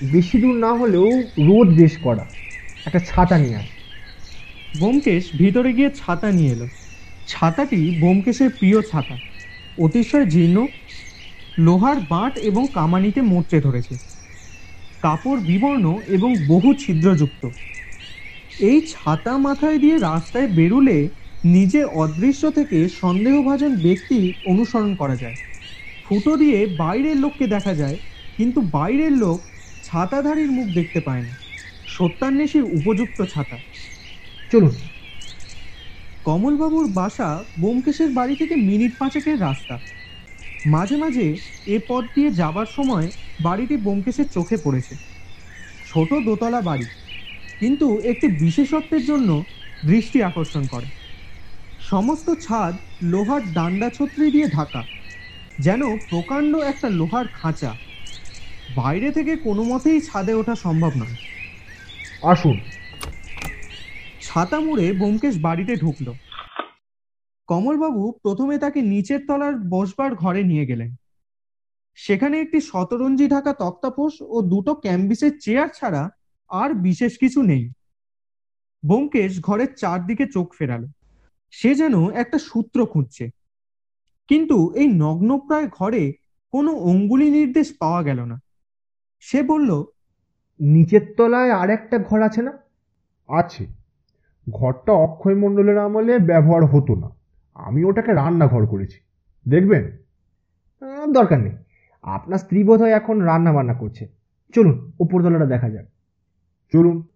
বেশি 0.00 0.38
দূর 0.40 0.54
না 0.54 0.74
হলেও 0.74 1.22
রোদ 1.38 1.68
বেশ 1.68 1.96
করা। 1.96 2.26
একটা 2.86 2.98
ছাতা 2.98 3.38
নিয়ে 3.38 3.56
আস। 3.56 3.68
ব্যোমকেশ 4.74 5.30
ভিতরে 5.36 5.72
গিয়ে 5.72 5.90
ছাতা 5.90 6.32
নিয়ে 6.32 6.50
এলো। 6.50 6.68
ছাতাটি 7.26 7.90
ব্যোমকেশের 7.90 8.50
প্রিয় 8.50 8.82
ছাতা। 8.82 9.18
অতিশয় 9.78 10.26
জীর্ণ, 10.26 10.58
লোহার 11.56 12.00
বাঁট 12.00 12.38
এবং 12.38 12.68
কামানিতে 12.72 13.22
মোচড়ে 13.22 13.60
ধরেছে। 13.60 13.94
কাপড় 15.02 15.40
বিবর্ণ 15.40 15.86
এবং 16.06 16.30
বহু 16.46 16.74
ছিদ্রযুক্ত। 16.74 17.42
এই 18.58 18.80
ছাতা 18.86 19.38
মাথায় 19.38 19.78
দিয়ে 19.78 19.98
রাস্তায় 19.98 20.48
বেরুলে 20.48 20.98
নিজে 21.44 21.84
অদৃশ্য 21.84 22.50
থেকে 22.50 22.88
সন্দেহভাজন 22.88 23.72
ব্যক্তি 23.76 24.34
অনুসরণ 24.44 24.92
করা 24.94 25.16
যায়। 25.16 25.36
ফুটো 26.06 26.32
দিয়ে 26.36 26.66
বাইরের 26.76 27.16
লোককে 27.16 27.46
দেখা 27.46 27.74
যায়, 27.74 27.98
কিন্তু 28.38 28.60
বাইরের 28.60 29.12
লোক 29.12 29.38
ছাতাধারীর 29.82 30.50
মুখ 30.52 30.66
দেখতে 30.68 31.00
পায় 31.00 31.22
না। 31.22 31.34
সত্যান্বেষীর 31.88 32.64
উপযুক্ত 32.64 33.18
ছাতা। 33.24 33.58
চলুন 34.50 34.76
কমলবাবুর 36.24 36.86
বাসা 36.90 37.28
ব্যোমকেশের 37.56 38.10
বাড়ি 38.12 38.34
থেকে 38.36 38.54
মিনিট 38.68 38.92
পাঁচেকের 39.00 39.38
রাস্তা। 39.40 39.74
মাঝে 40.64 40.96
মাঝে 40.96 41.26
এ 41.66 41.76
পথ 41.88 42.04
দিয়ে 42.14 42.30
যাবার 42.32 42.68
সময় 42.76 43.06
বাড়িটি 43.38 43.76
ব্যোমকেশের 43.76 44.28
চোখে 44.28 44.56
পড়েছে। 44.56 44.94
ছোট 45.86 46.10
দোতলা 46.26 46.60
বাড়ি, 46.60 46.88
কিন্তু 47.60 47.88
একটি 48.02 48.26
বিশেষত্বের 48.42 49.02
জন্য 49.04 49.30
দৃষ্টি 49.82 50.18
আকর্ষণ 50.22 50.64
করে। 50.66 50.88
সমস্ত 51.80 52.28
ছাদ 52.40 52.74
লোহার 53.12 53.42
ডান্ডা 53.52 53.88
ছত্রি 53.90 54.26
দিয়ে 54.30 54.48
ঢাকা, 54.48 54.82
যেন 55.58 55.82
প্রকাণ্ড 56.10 56.52
একটা 56.72 56.88
লোহার 56.90 57.26
খাঁচা। 57.38 57.72
বাইরে 58.68 59.08
থেকে 59.12 59.32
কোনো 59.46 59.62
মতেই 59.64 60.00
ছাদে 60.00 60.32
ওঠা 60.34 60.54
সম্ভব 60.56 60.92
নয়। 60.96 61.16
আসুন 62.22 62.56
ছাতা 64.24 64.60
মুড়ে 64.60 64.92
ব্যোমকেশ 64.92 65.42
বাড়িতে 65.42 65.76
ঢুকলো। 65.76 66.14
কমলবাবু 67.46 68.12
প্রথমে 68.22 68.58
তাকে 68.58 68.82
নিচের 68.82 69.20
তলার 69.28 69.54
বসবার 69.54 70.14
ঘরে 70.14 70.42
নিয়ে 70.42 70.66
গেলেন। 70.66 70.94
সেখানে 71.94 72.40
একটি 72.40 72.60
শতরঞ্জি 72.60 73.28
ঢাকা 73.28 73.52
তক্তাপোষ 73.52 74.12
ও 74.20 74.42
দুটো 74.42 74.74
ক্যাম্বিসের 74.74 75.40
চেয়ার 75.40 75.68
ছাড়া 75.74 76.10
আর 76.48 76.74
বিশেষ 76.74 77.18
কিছু 77.18 77.42
নেই। 77.42 77.70
ব্যোমকেশ 78.86 79.40
ঘরের 79.40 79.74
চারদিকে 79.74 80.26
চোখ 80.26 80.54
ফেরালো। 80.54 80.88
সে 81.50 81.74
যেন 81.74 82.10
একটা 82.10 82.38
সূত্র 82.38 82.86
খুঁজছে। 82.86 83.30
কিন্তু 84.28 84.72
এই 84.72 84.86
নগ্নপ্রায় 84.86 85.68
ঘরে 85.68 86.12
কোনো 86.50 86.72
অঙ্গুলি 86.72 87.30
নির্দেশ 87.30 87.74
পাওয়া 87.78 88.02
গেল 88.02 88.20
না। 88.20 88.40
সে 89.20 89.42
বলল 89.42 89.84
নিচের 90.60 91.14
তলায় 91.16 91.50
আর 91.50 91.70
একটা 91.70 91.98
ঘর 91.98 92.22
আছে 92.22 92.42
না? 92.42 92.52
আছে। 93.28 93.83
ঘরটা 94.50 94.92
অক্ষয় 94.92 95.34
মণ্ডলের 95.34 95.78
আমলে 95.78 96.18
ব্যবহার 96.18 96.64
হতো 96.64 96.94
না। 96.94 97.10
আমি 97.54 97.84
ওটাকে 97.84 98.12
রান্নাঘর 98.12 98.66
করেছি। 98.66 98.98
দেখবেন? 99.48 99.96
দরকার 101.12 101.40
নেই। 101.40 101.52
আপনার 102.02 102.38
স্ত্রী 102.38 102.64
বোধ 102.64 102.82
এখন 102.82 103.20
রান্না 103.20 103.52
বান্না 103.52 103.74
করছে। 103.74 104.08
চলুন, 104.54 104.92
উপরতলাটা 104.98 105.46
দেখা 105.46 105.70
যাক। 105.70 105.86
চলুন। 106.72 107.06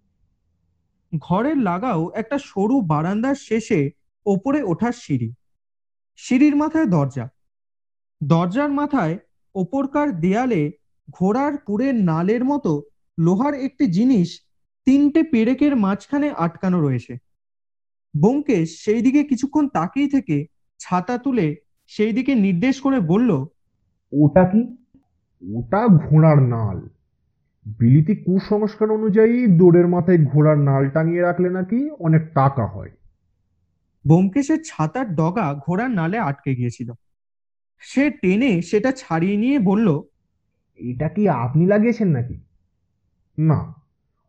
ঘরের 1.18 1.56
লাগাও 1.56 2.10
একটা 2.14 2.38
সরু 2.38 2.80
বারান্দার 2.80 3.34
শেষে 3.34 3.90
ওপরে 4.26 4.62
ওঠার 4.62 4.92
সিঁড়ি। 4.92 5.34
সিঁড়ির 6.16 6.56
মাথায় 6.56 6.86
দরজা। 6.86 7.28
দরজার 8.24 8.70
মাথায় 8.70 9.18
ওপরকার 9.54 10.20
দেয়ালে 10.20 10.72
ঘোড়ার 11.10 11.58
কুড়ের 11.58 11.94
নালের 11.94 12.44
মতো 12.44 12.82
লোহার 13.18 13.54
একটি 13.54 13.86
জিনিস 13.86 14.47
তিনটে 14.88 15.22
পেরেকের 15.22 15.76
মাঝখানে 15.76 16.30
আটকানো 16.30 16.80
রয়েছে। 16.80 17.18
ব্যোমকেশ 18.20 18.84
সেই 18.84 19.02
দিকে 19.02 19.24
কিছুক্ষণ 19.24 19.68
তাকিয়ে 19.68 20.08
থেকে 20.08 20.46
ছাতা 20.78 21.18
তুলে 21.18 21.56
সেই 21.86 22.12
দিকে 22.12 22.34
নির্দেশ 22.34 22.80
করে 22.80 23.00
বলল 23.00 23.30
ওটা 24.12 24.44
কি? 24.44 24.76
ওটা 25.56 25.86
ঘোড়ার 25.86 26.42
নাল। 26.42 26.88
বিলিতি 27.66 28.16
কুসংস্কার 28.16 28.90
অনুযায়ী 28.90 29.46
দৌড়ের 29.46 29.88
মাথায় 29.88 30.24
ঘোড়ার 30.24 30.58
নাল 30.58 30.90
টাঙিয়ে 30.90 31.20
রাখলে 31.20 31.50
নাকি 31.50 31.90
অনেক 31.90 32.22
টাকা 32.34 32.66
হয়। 32.66 32.90
ব্যোমকেশের 34.06 34.58
ছাতার 34.66 35.14
ডগা 35.14 35.54
ঘোড়ার 35.54 35.90
নালে 35.90 36.18
আটকে 36.18 36.54
গিয়েছিল। 36.54 36.92
সে 37.80 38.10
টেনে 38.10 38.62
সেটা 38.62 38.92
ছাড়িয়ে 38.92 39.36
নিয়ে 39.36 39.58
বলল 39.58 40.02
এটা 40.76 41.08
কি 41.08 41.28
আপনি 41.28 41.66
লাগিয়েছেন 41.66 42.08
নাকি? 42.08 42.40
না। 43.38 43.77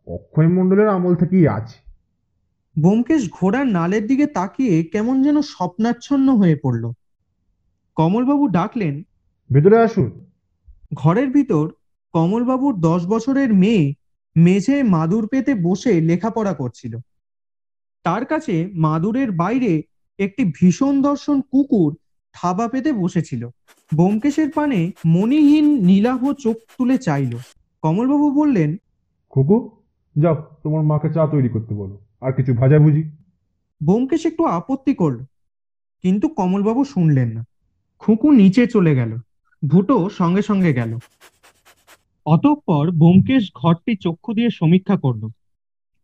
অক্ষয় 0.06 0.48
মণ্ডলের 0.48 0.88
আমল 0.88 1.14
থেকেই 1.14 1.48
আছে। 1.48 1.78
ব্যোমকেশ 2.76 3.30
ঘোড়ার 3.30 3.66
নালের 3.66 4.06
দিকে 4.06 4.26
তাকিয়ে 4.26 4.82
কেমন 4.82 5.22
যেন 5.22 5.42
স্বপ্নাচ্ছন্ন 5.42 6.36
হয়ে 6.36 6.56
পড়ল। 6.62 6.92
কমলবাবু 7.96 8.48
ডাকলেন 8.48 9.02
ভেতরে 9.52 9.78
আসুন। 9.78 10.10
ঘরের 10.94 11.30
ভিতর 11.30 11.68
কমলবাবুর 12.12 12.80
দশ 12.80 13.06
বছরের 13.06 13.54
মেয়ে 13.54 13.94
মেঝে 14.36 14.82
মাদুর 14.82 15.28
পেতে 15.28 15.54
বসে 15.54 16.00
লেখাপড়া 16.00 16.52
করছিল। 16.52 16.98
তার 18.02 18.24
কাছে 18.24 18.70
মাদুরের 18.74 19.32
বাইরে 19.32 19.82
একটি 20.18 20.44
ভীষণ 20.44 21.02
দর্শন 21.02 21.40
কুকুর 21.40 21.96
থাবা 22.32 22.68
পেতে 22.68 22.92
বসেছিল। 22.92 23.48
ব্যোমকেশের 23.94 24.50
পানে 24.50 24.92
মণিহীন 25.04 25.84
নীলাভ 25.84 26.32
চোখ 26.32 26.56
তুলে 26.78 26.98
চাইল। 26.98 27.36
কমলবাবু 27.82 28.30
বললেন 28.30 28.76
খুকু 29.30 29.79
যাও 30.20 30.36
তোমার 30.62 30.82
মাকে 30.84 31.08
চা 31.12 31.26
তৈরি 31.26 31.48
করতে 31.48 31.74
বলো। 31.74 31.98
আর 32.20 32.32
কিছু 32.32 32.54
ভাজাভুজি 32.54 33.02
ব্যোমকেশ 33.84 34.26
একটু 34.26 34.44
আপত্তি 34.44 34.94
করল 34.94 35.24
কিন্তু 36.02 36.28
কমলবাবু 36.28 36.84
শুনলেন 36.84 37.28
না। 37.28 37.44
খুকু 37.98 38.30
নিচে 38.30 38.66
চলে 38.66 38.94
গেল 38.94 39.16
ভুটো 39.68 40.08
সঙ্গে 40.08 40.42
সঙ্গে 40.42 40.72
গেল। 40.72 40.98
অতঃপর 42.26 42.90
ব্যোমকেশ 42.90 43.50
ঘরটি 43.54 43.96
চক্ষু 43.96 44.34
দিয়ে 44.34 44.50
সমীক্ষা 44.50 44.96
করল। 44.96 45.28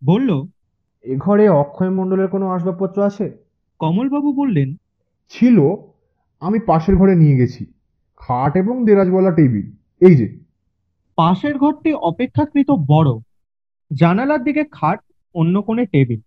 বলল 0.05 0.43
এ 1.03 1.17
ঘরে 1.19 1.49
অক্ষয় 1.49 1.91
মণ্ডলের 1.91 2.29
কোনো 2.29 2.51
আসবাবপত্র 2.51 3.03
আছে? 3.03 3.31
কমলবাবু 3.79 4.33
বললেন 4.33 4.75
ছিল 5.29 5.61
আমি 6.41 6.59
পাশের 6.59 6.97
ঘরে 6.97 7.15
নিয়ে 7.17 7.37
গেছি। 7.37 7.67
খাট 8.17 8.57
এবং 8.57 8.85
দেরাজওয়ালা 8.85 9.31
টেবিল 9.31 9.67
এই 10.01 10.17
যে। 10.17 10.39
পাশের 11.17 11.59
ঘরটি 11.59 11.93
অপেক্ষাকৃত 11.93 12.71
বড় 12.71 13.11
জানালার 13.91 14.45
দিকে 14.45 14.65
খাট 14.73 15.01
অন্য 15.35 15.63
কোণে 15.63 15.87
টেবিল। 15.87 16.21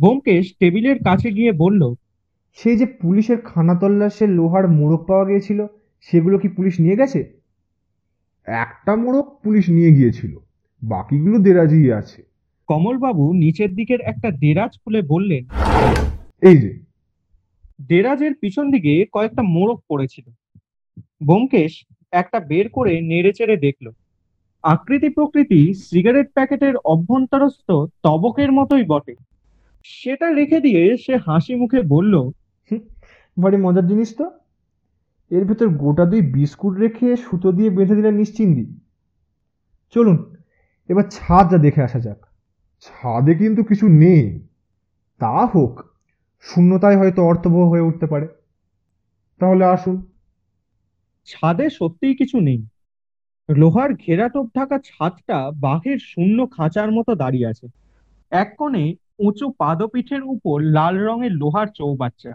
ব্যোমকেশ 0.00 0.54
টেবিলের 0.60 0.98
কাছে 0.98 1.30
গিয়ে 1.30 1.52
বলল 1.52 1.94
সেই 2.58 2.76
যে 2.76 2.86
পুলিশের 2.86 3.40
খানা 3.40 3.74
তল্লাশের 3.74 4.28
লোহার 4.28 4.68
মোড়ক 4.68 5.06
পাওয়া 5.06 5.24
গিয়েছিল 5.24 5.66
সেগুলো 6.00 6.38
কি 6.38 6.48
পুলিশ 6.48 6.80
নিয়ে 6.80 6.96
গেছে? 6.96 7.20
একটা 8.46 8.96
মোড়ক 8.96 9.26
পুলিশ 9.44 9.68
নিয়ে 9.68 9.90
গিয়েছিল 9.94 10.38
বাকিগুলো 10.82 11.38
দেরাজিই 11.38 11.92
আছে। 11.92 12.22
কমলবাবু 12.66 13.32
নিচের 13.32 13.74
দিকের 13.74 14.00
একটা 14.00 14.30
দেরাজ 14.30 14.78
খুলে 14.84 15.02
বললেন 15.02 15.44
এই 16.42 16.56
যে। 16.56 16.80
দেরাজের 17.80 18.34
পিছন 18.34 18.70
দিকে 18.70 19.06
কয়েকটা 19.12 19.42
মোড়ক 19.42 19.80
পড়েছিল। 19.88 20.26
ব্যোমকেশ 21.22 21.84
একটা 22.12 22.40
বের 22.40 22.68
করে 22.68 23.00
নেড়েচেড়ে 23.00 23.56
দেখল। 23.56 23.90
আকৃতি 24.68 25.08
প্রকৃতি 25.08 25.74
সিগারেট 25.74 26.32
প্যাকেটের 26.32 26.76
অভ্যন্তরস্থ 26.84 27.68
তবকের 28.02 28.52
মতোই 28.52 28.84
বটে। 28.84 29.14
সেটা 29.82 30.26
রেখে 30.34 30.60
দিয়ে 30.60 30.96
সে 30.96 31.16
হাসি 31.16 31.54
মুখে 31.54 31.82
বলল 31.82 32.14
ভারী 33.36 33.56
মজার 33.56 33.86
জিনিস 33.86 34.14
তো। 34.18 34.30
এর 35.30 35.44
ভেতর 35.44 35.68
গোটা 35.68 36.04
দুই 36.04 36.20
বিস্কুট 36.20 36.74
রেখে 36.78 37.16
সুতো 37.16 37.52
দিয়ে 37.52 37.70
বেঁধে 37.70 37.94
দিলেন 37.94 38.14
নিশ্চিন্দি। 38.14 38.64
চলুন 39.94 40.16
এবার 40.88 41.04
ছাদটা 41.10 41.58
দেখে 41.58 41.82
আসা 41.82 42.00
যাক। 42.00 42.20
ছাদে 42.80 43.34
কিন্তু 43.34 43.64
কিছু 43.64 43.88
নেই। 43.88 44.22
তা 45.20 45.46
হোক 45.46 45.74
শূন্যতায় 46.40 46.98
হয়তো 46.98 47.20
অর্থবহ 47.24 47.64
হয়ে 47.70 47.80
উঠতে 47.80 48.06
পারে। 48.06 48.26
তাহলে 49.40 49.64
আসুন। 49.64 49.96
ছাদে 51.26 51.66
সত্যিই 51.70 52.16
কিছু 52.16 52.40
নেই। 52.40 52.60
লোহার 53.48 53.94
ঘেরাটোপ 53.94 54.46
ঢাকা 54.56 54.78
ছাদটা 54.78 55.50
বাঘের 55.50 55.98
শূন্য 55.98 56.50
খাঁচার 56.50 56.92
মতো 56.92 57.14
দাঁড়িয়ে 57.14 57.46
আছে। 57.46 57.66
এক 58.30 58.54
কোণে 58.58 58.94
উঁচু 59.18 59.52
পাদপীঠের 59.58 60.22
উপর 60.22 60.60
লাল 60.60 61.06
রঙের 61.06 61.32
লোহার 61.32 61.66
চৌবাচ্চা। 61.66 62.32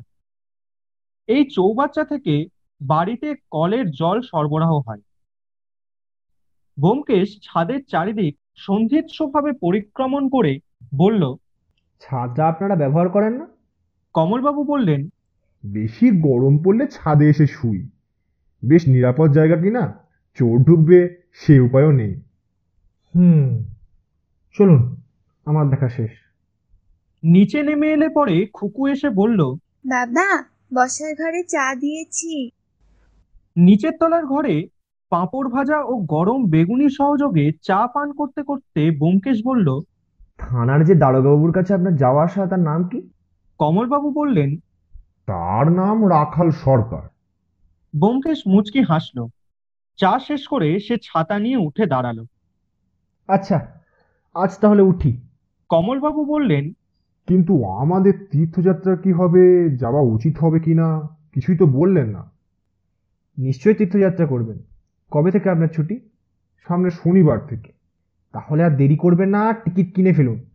এই 1.27 1.45
চৌবাচ্চা 1.45 2.03
থেকে 2.03 2.45
বাড়িতে 2.81 3.35
কলের 3.51 3.91
জল 3.91 4.21
সরবরাহ 4.21 4.79
হয়। 4.87 5.01
ব্যোমকেশ 6.77 7.39
ছাদের 7.41 7.83
চারিদিক 7.83 8.37
সন্ধিৎসভাবে 8.55 9.51
পরিক্রমণ 9.51 10.29
করে 10.29 10.59
বলল 10.97 11.35
ছাদটা 11.99 12.47
আপনারা 12.47 12.75
ব্যবহার 12.75 13.09
করেন 13.09 13.33
না? 13.33 13.47
কমলবাবু 14.13 14.63
বললেন 14.63 15.09
বেশি 15.65 16.21
গরম 16.21 16.57
পড়লে 16.63 16.87
ছাদে 16.87 17.29
এসে 17.29 17.47
শুই। 17.47 17.89
বেশ 18.63 18.87
নিরাপদ 18.87 19.31
জায়গা 19.31 19.55
কিনা 19.55 20.02
চোর 20.37 20.63
ঢুকবে 20.63 20.99
সে 21.33 21.59
উপায়ও 21.59 21.91
নেই। 21.91 22.13
হুম 23.13 23.43
চলুন 24.55 24.81
আমার 25.45 25.69
দেখা 25.69 25.89
শেষ। 25.89 26.11
নিচে 27.23 27.63
নেমে 27.63 27.87
এলে 27.91 28.09
পরে 28.09 28.47
খুকু 28.53 28.87
এসে 28.87 29.09
বলল 29.09 29.39
বাবা 29.85 30.27
বসার 30.73 31.11
ঘরে 31.15 31.43
চা 31.43 31.75
দিয়েছি। 31.75 32.33
নিচের 33.55 33.93
তলার 33.99 34.25
ঘরে 34.25 34.67
পাঁপড় 35.11 35.49
ভাজা 35.49 35.77
ও 35.81 35.93
গরম 36.05 36.39
বেগুনি 36.45 36.89
সহযোগে 36.89 37.51
চা 37.61 37.87
পান 37.87 38.11
করতে 38.11 38.41
করতে 38.43 38.91
ব্যোমকেশ 38.91 39.37
বলল 39.45 39.67
থানার 40.37 40.85
যে 40.85 40.93
দারোগাবাবুর 40.95 41.53
কাছে 41.53 41.73
আপনার 41.73 41.95
যাওয়া 41.95 42.23
আসা 42.23 42.45
তার 42.45 42.59
নাম 42.59 42.81
কি? 42.89 42.99
কমলবাবু 43.59 44.11
বললেন 44.11 44.49
তার 45.27 45.65
নাম 45.71 45.97
রাখাল 46.09 46.51
সরকার। 46.51 47.03
ব্যোমকেশ 47.93 48.39
মুচকি 48.47 48.81
হাসল। 48.81 49.17
চা 49.97 50.19
শেষ 50.19 50.47
করে 50.47 50.79
সে 50.79 50.97
ছাতা 50.97 51.39
নিয়ে 51.39 51.57
উঠে 51.57 51.85
দাঁড়াল। 51.85 52.25
আচ্ছা 53.27 53.67
আজ 54.33 54.57
তাহলে 54.61 54.81
উঠি। 54.81 55.17
কমলবাবু 55.69 56.25
বললেন 56.25 56.73
কিন্তু 57.27 57.63
আমাদের 57.65 58.13
তীর্থযাত্রা 58.31 58.95
কি 58.95 59.11
হবে 59.11 59.69
যাওয়া 59.69 60.01
উচিত 60.01 60.37
হবে 60.37 60.59
কি 60.59 60.73
না 60.73 61.09
কিছুই 61.33 61.57
তো 61.57 61.65
বললেন 61.65 62.09
না। 62.09 62.31
নিশ্চয়ই 63.37 63.73
তীর্থযাত্রা 63.73 64.25
করবেন। 64.25 64.59
কবে 65.11 65.31
থেকে 65.31 65.49
আপনার 65.49 65.67
ছুটি? 65.67 65.99
সামনে 66.67 66.89
শনিবার 66.89 67.47
থেকে। 67.47 67.71
তাহলে 68.31 68.63
আর 68.63 68.77
দেরি 68.77 68.95
করবেন 68.95 69.29
না 69.29 69.53
টিকিট 69.53 69.95
কিনে 69.95 70.13
ফেলুন। 70.13 70.45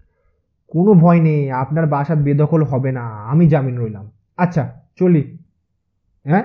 কোনো 0.69 0.95
ভয় 0.95 1.21
নেই 1.21 1.51
আপনার 1.51 1.87
বাসা 1.87 2.15
বেদখল 2.15 2.63
হবে 2.63 2.93
না 2.93 3.09
আমি 3.09 3.49
জামিন 3.49 3.79
রইলাম। 3.79 4.11
আচ্ছা 4.37 4.81
চলি। 4.99 5.39
হ্যাঁ 6.25 6.43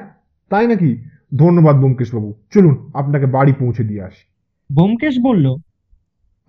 তাই 0.49 0.67
নাকি? 0.67 1.03
ধন্যবাদ 1.37 1.75
ব্যোমকেশবাবু। 1.75 2.33
চলুন 2.53 2.91
আপনাকে 2.93 3.25
বাড়ি 3.25 3.53
পৌঁছে 3.53 3.83
দিয়ে 3.83 4.01
আসি। 4.01 4.25
ব্যোমকেশ 4.75 5.15
বলল 5.23 5.55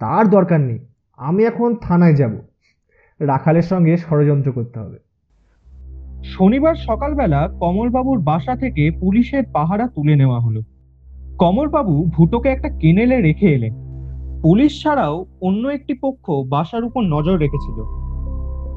তার 0.01 0.31
দরকার 0.31 0.61
নেই 0.61 0.79
আমি 1.17 1.45
এখন 1.45 1.75
থানায় 1.75 2.15
যাব। 2.15 2.33
রাখালের 3.21 3.63
সঙ্গে 3.63 3.97
ষড়যন্ত্র 3.97 4.53
করতে 4.53 4.81
হবে। 4.81 4.99
শনিবার 6.25 6.75
সকালবেলা 6.75 7.49
কমলবাবুর 7.61 8.19
বাসা 8.19 8.57
থেকে 8.57 8.91
পুলিশের 8.91 9.45
পাহারা 9.53 9.89
তুলে 9.89 10.17
নেওয়া 10.17 10.41
হলো। 10.41 10.61
কমলবাবু 11.39 12.05
ভুটোকে 12.05 12.49
একটা 12.49 12.69
কেনেলে 12.69 13.23
রেখে 13.23 13.47
এলেন। 13.47 13.75
পুলিশ 14.43 14.83
ছাড়াও 14.83 15.27
অন্য 15.41 15.69
একটি 15.69 15.95
পক্ষ 15.95 16.31
বাসার 16.31 16.85
উপর 16.85 17.01
নজর 17.03 17.39
রেখেছিল। 17.39 17.83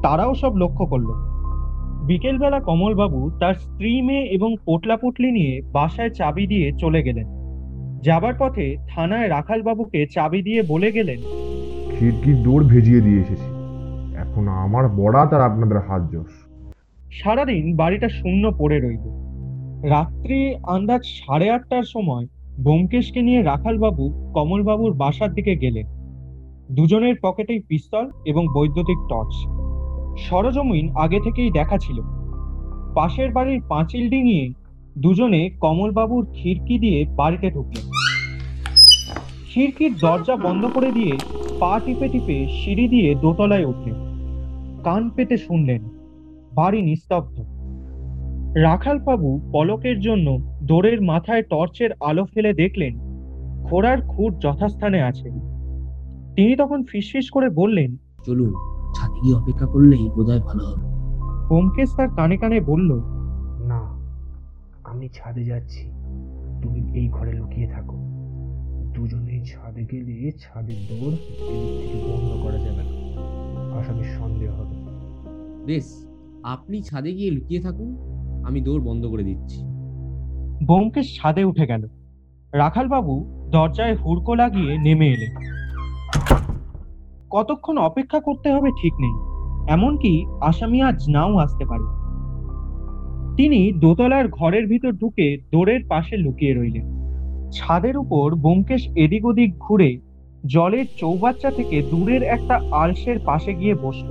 তারাও 0.02 0.34
সব 0.34 0.56
লক্ষ্য 0.56 0.86
করল। 0.86 1.27
বিকেলবেলা 2.08 2.58
কমলবাবু 2.68 3.20
তার 3.40 3.54
স্ত্রী 3.64 3.92
মেয়ে 4.02 4.24
এবং 4.36 4.50
পোটলা 4.66 4.96
পুটলি 4.96 5.30
নিয়ে 5.38 5.54
বাসায় 5.72 6.12
চাবি 6.18 6.44
দিয়ে 6.46 6.66
চলে 6.82 7.00
গেলেন। 7.02 7.26
যাবার 8.06 8.34
পথে 8.40 8.66
থানায় 8.88 9.28
রাখালবাবুকে 9.28 10.00
চাবি 10.06 10.40
দিয়ে 10.42 10.60
বলে 10.72 10.88
গেলেন 10.92 11.18
খিড়কির 11.92 12.36
দৌড় 12.42 12.64
ভেজিয়ে 12.64 13.00
দিয়ে 13.00 13.22
এসেছি। 13.24 13.48
এখন 14.24 14.44
আমার 14.64 14.84
বরাত 14.98 15.30
আর 15.34 15.42
আপনাদের 15.50 15.78
হাত 15.88 16.02
যশ 16.12 16.32
সারাদিন 17.12 17.64
বাড়িটা 17.76 18.08
শূন্য 18.08 18.44
পড়ে 18.60 18.78
রইল। 18.78 19.04
রাত্রি 19.94 20.40
আন্দাজ 20.74 21.02
সাড়ে 21.18 21.46
আটটার 21.50 21.86
সময় 21.94 22.24
ব্যোমকেশকে 22.64 23.20
নিয়ে 23.22 23.40
রাখালবাবু 23.42 24.04
কমলবাবুর 24.36 24.92
বাসার 25.02 25.30
দিকে 25.34 25.54
গেলেন। 25.56 25.86
দুজনের 26.70 27.16
পকেটেই 27.22 27.60
পিস্তল 27.68 28.06
এবং 28.24 28.42
বৈদ্যুতিক 28.54 28.98
টর্চ। 29.10 29.34
সরজমিন 30.26 30.96
আগে 30.96 31.20
থেকেই 31.20 31.50
দেখা 31.50 31.78
ছিল। 31.78 32.00
পাশের 32.94 33.32
বাড়ির 33.32 33.60
পাঁচিল 33.68 34.10
ডিঙিয়ে 34.10 34.52
দুজনে 34.98 35.50
কমলবাবুর 35.60 36.26
খিড়কি 36.34 36.78
দিয়ে 36.78 37.06
বাড়িতে 37.16 37.50
ঢুকলেন। 37.50 37.86
খিড়কির 39.48 39.92
দরজা 40.00 40.36
বন্ধ 40.36 40.66
করে 40.74 40.92
দিয়ে 40.92 41.18
পা 41.60 41.80
টিপে 41.84 42.08
টিপে 42.08 42.46
সিঁড়ি 42.48 42.88
দিয়ে 42.88 43.14
দোতলায় 43.14 43.64
উঠলেন। 43.64 43.94
কান 44.84 45.10
পেতে 45.10 45.36
শুনলেন, 45.36 45.82
বাড়ি 46.54 46.82
নিস্তব্ধ। 46.82 47.36
রাখালবাবু 48.54 49.50
পলকের 49.52 50.00
জন্য 50.00 50.38
দোরের 50.62 51.02
মাথায় 51.02 51.42
টর্চের 51.42 51.90
আলো 52.00 52.24
ফেলে 52.24 52.52
দেখলেন, 52.52 52.98
ঘোড়ার 53.62 54.02
খুঁট 54.02 54.32
যথাস্থানে 54.38 55.02
আছে। 55.02 55.30
তিনি 56.36 56.56
তখন 56.56 56.84
ফিসফিস 56.84 57.30
করে 57.30 57.50
বললেন, 57.50 57.96
চলুন 58.26 58.54
ছাদে 58.94 59.20
গিয়ে 59.20 59.34
অপেক্ষা 59.34 59.66
করলেই 59.66 60.10
বোধহয় 60.16 60.40
ভালো 60.40 60.62
হবে। 60.66 60.86
ব্যোমকেশ 61.48 61.94
তার 61.96 62.08
কানে 62.16 62.36
কানে 62.36 62.60
বলল 62.60 62.90
না 63.64 63.80
আমি 64.84 65.08
ছাদে 65.08 65.44
যাচ্ছি। 65.44 65.90
তুমি 66.62 66.80
এই 66.94 67.08
ঘরে 67.08 67.32
লুকিয়ে 67.32 67.68
থাকো। 67.68 67.96
দুজনেই 68.94 69.44
ছাদে 69.44 69.84
গেলে 69.84 70.32
ছাদের 70.38 70.76
দৌড় 70.88 71.16
থেকে 71.16 71.98
বন্ধ 72.08 72.42
করা 72.42 72.58
যাবে 72.58 72.82
না। 72.82 72.94
আসামির 73.78 74.10
সন্দেহ 74.18 74.50
হবে। 74.52 74.76
বেশ 75.66 76.06
আপনি 76.42 76.82
ছাদে 76.82 77.12
গিয়ে 77.12 77.30
লুকিয়ে 77.30 77.60
থাকুন 77.60 77.96
আমি 78.44 78.60
দৌড় 78.60 78.82
বন্ধ 78.84 79.06
করে 79.06 79.24
দিচ্ছি। 79.24 79.60
ব্যোমকেশ 80.64 81.16
ছাদে 81.16 81.44
উঠে 81.44 81.66
গেল। 81.66 81.88
রাখালবাবু 82.52 83.14
দরজায় 83.50 83.96
হুড়কো 83.96 84.34
লাগিয়ে 84.34 84.78
নেমে 84.78 85.06
এলেন। 85.06 85.57
কতক্ষণ 87.30 87.76
অপেক্ষা 87.78 88.20
করতে 88.20 88.48
হবে 88.52 88.70
ঠিক 88.80 88.94
নেই, 89.00 89.14
এমনকি 89.74 90.12
আসামি 90.40 90.82
আজ 90.82 90.98
নাও 91.08 91.32
আসতে 91.36 91.64
পারে। 91.64 91.86
তিনি 93.36 93.72
দোতলার 93.72 94.28
ঘরের 94.28 94.66
ভিতর 94.66 94.92
ঢুকে 94.92 95.26
দোরের 95.52 95.82
পাশে 95.88 96.16
লুকিয়ে 96.16 96.54
রইলেন। 96.54 96.86
ছাদের 97.52 97.96
উপর 97.96 98.26
ব্যোমকেশ 98.34 98.82
এদিক 98.94 99.24
ওদিক 99.24 99.50
ঘুরে 99.58 99.90
জলের 100.44 100.86
চৌবাচ্চা 100.96 101.50
থেকে 101.50 101.82
দূরের 101.82 102.22
একটা 102.22 102.60
আলসের 102.72 103.18
পাশে 103.18 103.54
গিয়ে 103.54 103.74
বসল। 103.74 104.08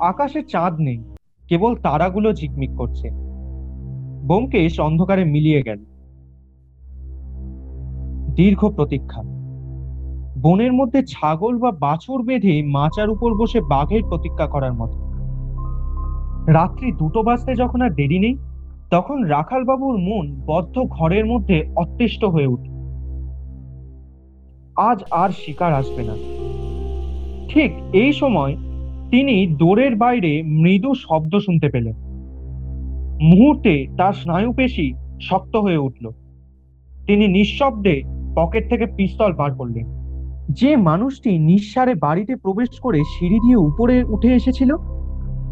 আকাশে 0.00 0.40
চাঁদ 0.42 0.74
নেই, 0.80 0.98
কেবল 1.48 1.72
তারাগুলো 1.76 2.28
ঝিকমিক 2.32 2.72
করছে। 2.76 3.08
ব্যোমকেশ 4.28 4.74
অন্ধকারে 4.80 5.24
মিলিয়ে 5.24 5.62
গেল। 5.62 5.80
দীর্ঘ 8.34 8.60
প্রতীক্ষা। 8.68 9.22
বনের 10.40 10.72
মধ্যে 10.72 11.02
ছাগল 11.02 11.58
বা 11.58 11.70
বাছুর 11.70 12.22
বেঁধে 12.22 12.62
মাচার 12.62 13.10
উপর 13.10 13.34
বসে 13.34 13.60
বাঘের 13.60 14.02
প্রতীক্ষা 14.02 14.46
করার 14.46 14.74
মতো। 14.74 15.08
রাত্রি 16.46 16.92
দুটো 16.92 17.22
বাজতে 17.22 17.54
যখন 17.54 17.80
আর 17.80 17.90
দেরি 17.90 18.18
নেই, 18.18 18.36
তখন 18.90 19.22
রাখালবাবুর 19.22 19.98
মন 19.98 20.42
বদ্ধ 20.46 20.78
ঘরের 20.78 21.26
মধ্যে 21.26 21.64
অতিষ্ঠ 21.76 22.24
হয়ে 22.24 22.46
উঠল। 22.46 22.78
আজ 24.76 25.02
আর 25.10 25.30
শিকার 25.30 25.74
আসবে 25.74 26.02
না। 26.02 26.14
ঠিক 27.48 27.72
এই 27.92 28.12
সময় 28.12 28.56
তিনি 29.10 29.46
দোরের 29.46 29.96
বাইরে 29.96 30.42
মৃদু 30.42 30.94
শব্দ 30.94 31.36
শুনতে 31.36 31.68
পেলেন। 31.68 31.94
মুহূর্তে 33.22 33.86
তার 33.98 34.12
স্নায়ুপেশি 34.12 34.94
শক্ত 35.22 35.56
হয়ে 35.56 35.76
উঠল। 35.76 36.10
তিনি 37.06 37.28
নিঃশব্দে 37.28 38.02
পকেট 38.36 38.70
থেকে 38.70 38.86
পিস্তল 38.86 39.32
বার 39.32 39.54
করলেন। 39.54 39.97
যে 40.48 40.76
মানুষটি 40.76 41.38
নিঃসারে 41.38 41.94
বাড়িতে 41.94 42.36
প্রবেশ 42.36 42.80
করে 42.80 43.02
সিঁড়ি 43.04 43.38
দিয়ে 43.40 43.56
উপরে 43.56 44.04
উঠে 44.04 44.34
এসেছিল, 44.34 44.76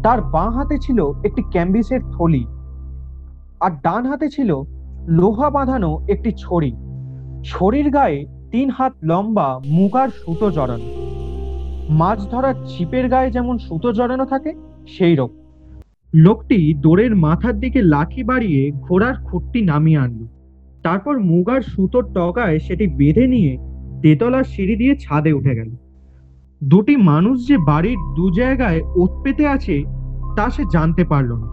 তার 0.03 0.21
বাঁ 0.21 0.51
হাতে 0.51 0.77
ছিল 0.77 0.99
একটি 1.23 1.41
ক্যাম্বিসের 1.51 2.01
থলি 2.11 2.45
আর 3.61 3.71
ডান 3.83 4.05
হাতে 4.05 4.29
ছিল 4.29 4.63
লোহা 5.07 5.49
বাঁধানো 5.49 6.05
একটি 6.07 6.31
ছড়ি। 6.31 6.71
ছড়ির 7.43 7.89
গায়ে 7.89 8.25
তিন 8.51 8.69
হাত 8.69 8.93
লম্বা 9.03 9.59
মুগার 9.65 10.09
সুতো 10.09 10.51
জড়ানো। 10.51 10.87
মাছ 11.89 12.31
ধরার 12.31 12.55
ছিপের 12.67 13.09
গায়ে 13.09 13.31
যেমন 13.31 13.57
সুতো 13.57 13.93
জড়ানো 13.93 14.25
থাকে, 14.25 14.53
সেই 14.87 15.15
রকম। 15.15 15.39
লোকটি 16.13 16.73
দোরের 16.73 17.15
মাথার 17.15 17.59
দিকে 17.59 17.81
লাঠি 17.81 18.23
বাড়িয়ে 18.23 18.71
ঘোড়ার 18.71 19.15
খুঁটটি 19.23 19.61
নামিয়ে 19.61 19.97
আনলো। 19.97 20.27
তারপর 20.83 21.19
মুগার 21.19 21.61
সুতোর 21.61 22.03
টগায় 22.13 22.59
সেটি 22.59 22.87
বেঁধে 22.87 23.27
নিয়ে 23.27 23.57
তেতলার 24.01 24.43
সিঁড়ি 24.43 24.75
দিয়ে 24.75 24.95
ছাদে 24.95 25.33
উঠে 25.33 25.55
গেল। 25.55 25.71
দুটি 26.61 26.95
মানুষ 26.97 27.47
যে 27.47 27.57
বাড়ির 27.57 27.97
দু 28.15 28.29
জায়গায় 28.31 28.81
ওত 28.95 29.11
পেতে 29.23 29.47
আছে, 29.47 29.83
তা 30.37 30.49
সে 30.49 30.63
জানতে 30.71 31.03
পারল 31.03 31.31
না। 31.35 31.47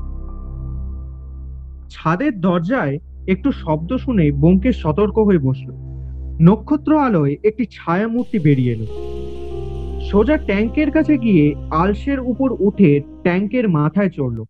ছাদের 1.90 2.40
দরজায় 2.40 2.98
একটু 3.26 3.52
শব্দ 3.52 3.96
শুনে 3.96 4.32
ব্যোমকেশ 4.32 4.82
সতর্ক 4.82 5.18
হয়ে 5.18 5.38
বসল। 5.38 5.70
নক্ষত্র 6.40 6.98
আলোয় 6.98 7.36
একটি 7.44 7.64
ছায়ামূর্তি 7.66 8.38
বেরিয়ে 8.38 8.72
এলো। 8.72 8.86
সোজা 10.10 10.36
ট্যাঙ্কের 10.36 10.90
কাছে 10.90 11.18
গিয়ে 11.18 11.54
আলসের 11.70 12.20
উপর 12.20 12.52
উঠে 12.58 13.00
ট্যাঙ্কের 13.22 13.68
মাথায় 13.68 14.08
চড়ল। 14.08 14.44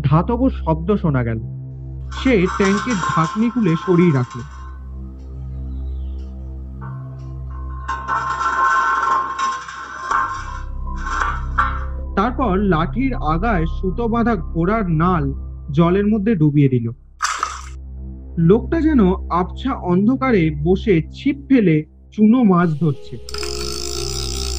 ধাতব 0.00 0.48
শব্দ 0.48 0.96
শোনা 0.96 1.22
গেল। 1.24 1.38
সে 2.10 2.46
ট্যাঙ্কের 2.58 2.94
ঢাকনি 2.94 3.50
খুলে 3.50 3.76
সরিয়ে 3.86 4.12
রাখল। 4.12 4.59
তারপর 12.16 12.58
লাঠির 12.58 13.14
আগায় 13.14 13.66
সুতো 13.66 14.08
বাঁধা 14.08 14.36
ঘোড়ার 14.36 14.90
নাল 14.90 15.32
জলের 15.70 16.06
মধ্যে 16.06 16.34
ডুবিয়ে 16.34 16.68
দিল। 16.68 16.90
লোকটা 18.38 18.80
যেন 18.80 19.00
আবছা 19.30 19.72
অন্ধকারে 19.74 20.50
বসে 20.62 21.02
ছিপ 21.12 21.36
ফেলে 21.48 21.84
চুনো 22.12 22.42
মাছ 22.42 22.68
ধরছে। 22.80 23.16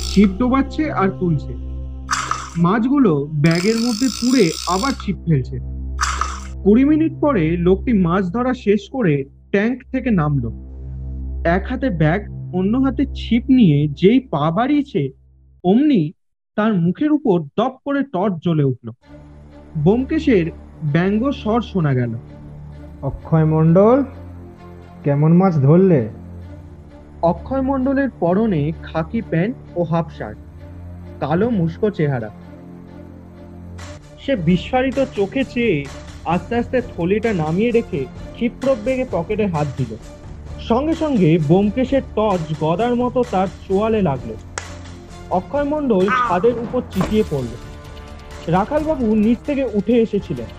ছিপ 0.10 0.30
ডোবাচ্ছে 0.40 0.92
আর 0.92 1.10
তুলছে। 1.20 1.54
মাছগুলো 2.58 3.28
ব্যাগের 3.34 3.76
মধ্যে 3.76 4.08
পুড়ে 4.22 4.52
আবার 4.68 4.92
ছিপ 5.02 5.16
ফেলছে। 5.28 5.58
কুড়ি 6.64 6.86
মিনিট 6.86 7.14
পরে 7.22 7.58
লোকটি 7.58 7.94
মাছ 7.94 8.24
ধরা 8.34 8.54
শেষ 8.54 8.90
করে 8.90 9.24
ট্যাঙ্ক 9.52 9.78
থেকে 9.92 10.12
নামলো। 10.12 10.50
এক 11.46 11.64
হাতে 11.70 11.90
ব্যাগ, 11.90 12.22
অন্য 12.54 12.78
হাতে 12.78 13.06
ছিপ 13.16 13.44
নিয়ে 13.50 13.88
যেই 13.88 14.20
পা 14.20 14.52
বাড়িয়েছে, 14.52 15.10
অমনি 15.64 16.14
তার 16.58 16.74
মুখের 16.74 17.12
উপর 17.12 17.42
দপ 17.58 17.74
করে 17.86 18.04
টর্চ 18.04 18.36
জ্বলে 18.44 18.64
উঠল। 18.64 18.92
ব্যোমকেশের 19.76 20.46
ব্যঙ্গ 20.84 21.32
স্বর 21.32 21.62
শোনা 21.62 21.94
গেল। 21.94 22.14
অক্ষয় 23.02 23.46
মণ্ডল 23.46 24.04
কেমন 25.04 25.32
মাছ 25.32 25.54
ধরলে? 25.58 26.10
অক্ষয় 27.22 27.62
মণ্ডলের 27.62 28.10
পরনে 28.20 28.72
খাকি 28.84 29.22
প্যান্ট 29.22 29.56
ও 29.76 29.84
হাফ 29.84 30.08
শার্ট 30.18 30.38
কালো 31.20 31.50
মুস্কো 31.50 31.90
চেহারা। 31.90 32.30
সে 34.20 34.36
বিস্ফারিত 34.36 34.98
চোখে 35.16 35.44
চেয়ে 35.44 35.86
আস্তে 36.26 36.56
আস্তে 36.56 36.82
থলিটা 36.82 37.34
নামিয়ে 37.34 37.72
রেখে 37.72 38.06
ক্ষিপ্র 38.36 38.76
বেগে 38.86 39.06
পকেটে 39.12 39.46
হাত 39.46 39.68
দিল। 39.78 39.92
সঙ্গে 40.70 40.94
সঙ্গে 40.94 41.40
ব্যোমকেশের 41.48 42.02
টর্চ 42.16 42.54
গদার 42.62 42.96
মতো 42.96 43.24
তার 43.32 43.48
চোয়ালে 43.68 44.02
লাগল। 44.02 44.32
অক্ষয় 45.40 45.68
মণ্ডল 45.74 46.04
ছাদের 46.28 46.56
উপর 46.66 46.82
চিটিয়ে 46.94 47.24
পড়ল। 47.32 47.52
রাখালবাবু 48.56 49.06
নিচ 49.24 49.40
থেকে 49.48 49.64
উঠে 49.78 49.96
এসেছিলেন। 50.06 50.50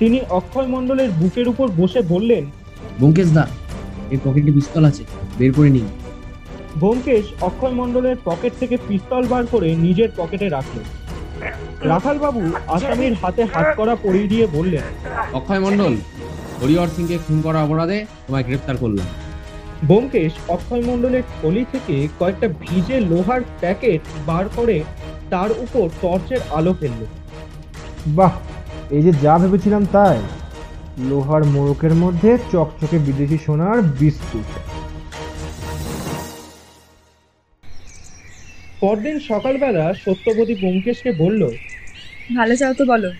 তিনি 0.00 0.18
অক্ষয় 0.38 0.68
মণ্ডলের 0.74 1.10
বুকের 1.20 1.46
উপর 1.52 1.66
বসে 1.80 2.00
বললেন 2.12 2.44
ব্যোমকেশ 3.00 3.28
দা 3.36 3.44
এই 4.12 4.18
পকেটে 4.24 4.50
পিস্তল 4.56 4.84
আছে 4.90 5.04
বের 5.38 5.50
করে 5.56 5.70
নিন। 5.76 5.86
ব্যোমকেশ 6.80 7.24
অক্ষয় 7.48 7.74
মণ্ডলের 7.80 8.16
পকেট 8.28 8.52
থেকে 8.60 8.76
পিস্তল 8.88 9.22
বার 9.32 9.44
করে 9.54 9.68
নিজের 9.86 10.10
পকেটে 10.18 10.46
রাখলেন। 10.56 10.86
রাখালবাবু 11.92 12.42
আসামির 12.76 13.14
হাতে 13.22 13.42
হাত 13.52 13.68
করা 13.78 13.94
পরিয়ে 14.04 14.30
দিয়ে 14.32 14.44
বললেন 14.56 14.84
অক্ষয় 15.38 15.60
মণ্ডল 15.66 15.94
হরিহর 16.60 16.90
সিংকে 16.94 17.16
খুন 17.24 17.38
করা 17.46 17.58
অপরাধে 17.66 17.98
তোমায় 18.24 18.44
গ্রেপ্তার 18.48 18.76
করলাম। 18.82 19.08
ব্যোমকেশ 19.86 20.32
অক্ষয় 20.48 20.82
মণ্ডলের 20.88 21.24
থলি 21.36 21.64
থেকে 21.72 21.96
কয়েকটা 22.18 22.48
ভিজে 22.62 22.96
লোহার 23.10 23.42
প্যাকেট 23.60 24.00
বার 24.28 24.44
করে 24.56 24.76
তার 25.30 25.50
উপর 25.64 25.84
টর্চের 26.02 26.40
আলো 26.58 26.72
ফেলল। 26.80 27.02
বাহ 28.18 28.34
এই 28.96 29.02
যে 29.06 29.12
যা 29.24 29.34
ভেবেছিলাম 29.42 29.82
তাই। 29.94 30.18
লোহার 31.10 31.42
মোড়কের 31.54 31.94
মধ্যে 31.94 32.30
চকচকে 32.52 32.98
বিদেশি 33.06 33.38
সোনার 33.46 33.78
বিস্কুট। 34.00 34.48
পরদিন 38.80 39.16
সকালবেলা 39.30 39.84
সত্যবতী 40.04 40.54
ব্যোমকেশকে 40.62 41.10
বলল 41.22 41.42
ভালো 42.38 42.54
চাও 42.60 42.72
তো 42.78 42.84
বলো 42.92 43.10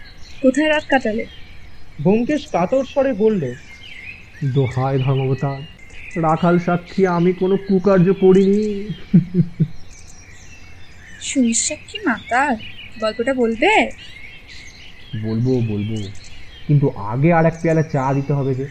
কোথায় 0.43 0.69
রাত 0.69 0.85
কাটালে? 0.93 1.25
ব্যোমকেশ 2.05 2.43
কাতর 2.55 2.85
স্বরে 2.93 3.13
বলল 3.23 3.43
দোহায় 4.55 4.99
ধর্মবতার 5.05 5.61
রাখাল 6.17 6.59
সাক্ষী 6.59 7.07
আমি 7.07 7.33
কোনো 7.33 7.57
কুকার্য 7.57 8.13
করিনি। 8.13 8.89
সুনিশ্চাক্ষী 11.21 11.99
মাতার 12.07 12.57
গল্পটা 13.01 13.35
বলবে? 13.35 13.91
বলব 15.23 15.45
বলব। 15.69 16.09
কিন্তু 16.67 16.89
আগে 16.89 17.33
আর 17.33 17.47
এক 17.47 17.55
পেয়ালা 17.63 17.83
চা 17.83 18.15
দিতে 18.15 18.33
হবে 18.33 18.55
যে। 18.55 18.67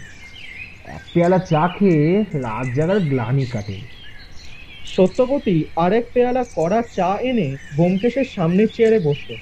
এক 0.85 1.01
পেয়ালা 1.13 1.37
চা 1.37 1.67
খেয়ে 1.67 2.21
রাত 2.33 2.67
জাগার 2.75 2.99
গ্লানি 2.99 3.45
কাটে। 3.45 3.79
সত্যবতী 4.85 5.63
আরেক 5.75 6.05
পেয়ালা 6.13 6.45
কড়া 6.55 6.81
চা 6.95 7.17
এনে 7.21 7.57
ব্যোমকেশের 7.75 8.25
সামনের 8.25 8.67
চেয়ারে 8.73 8.99
বসল। 8.99 9.35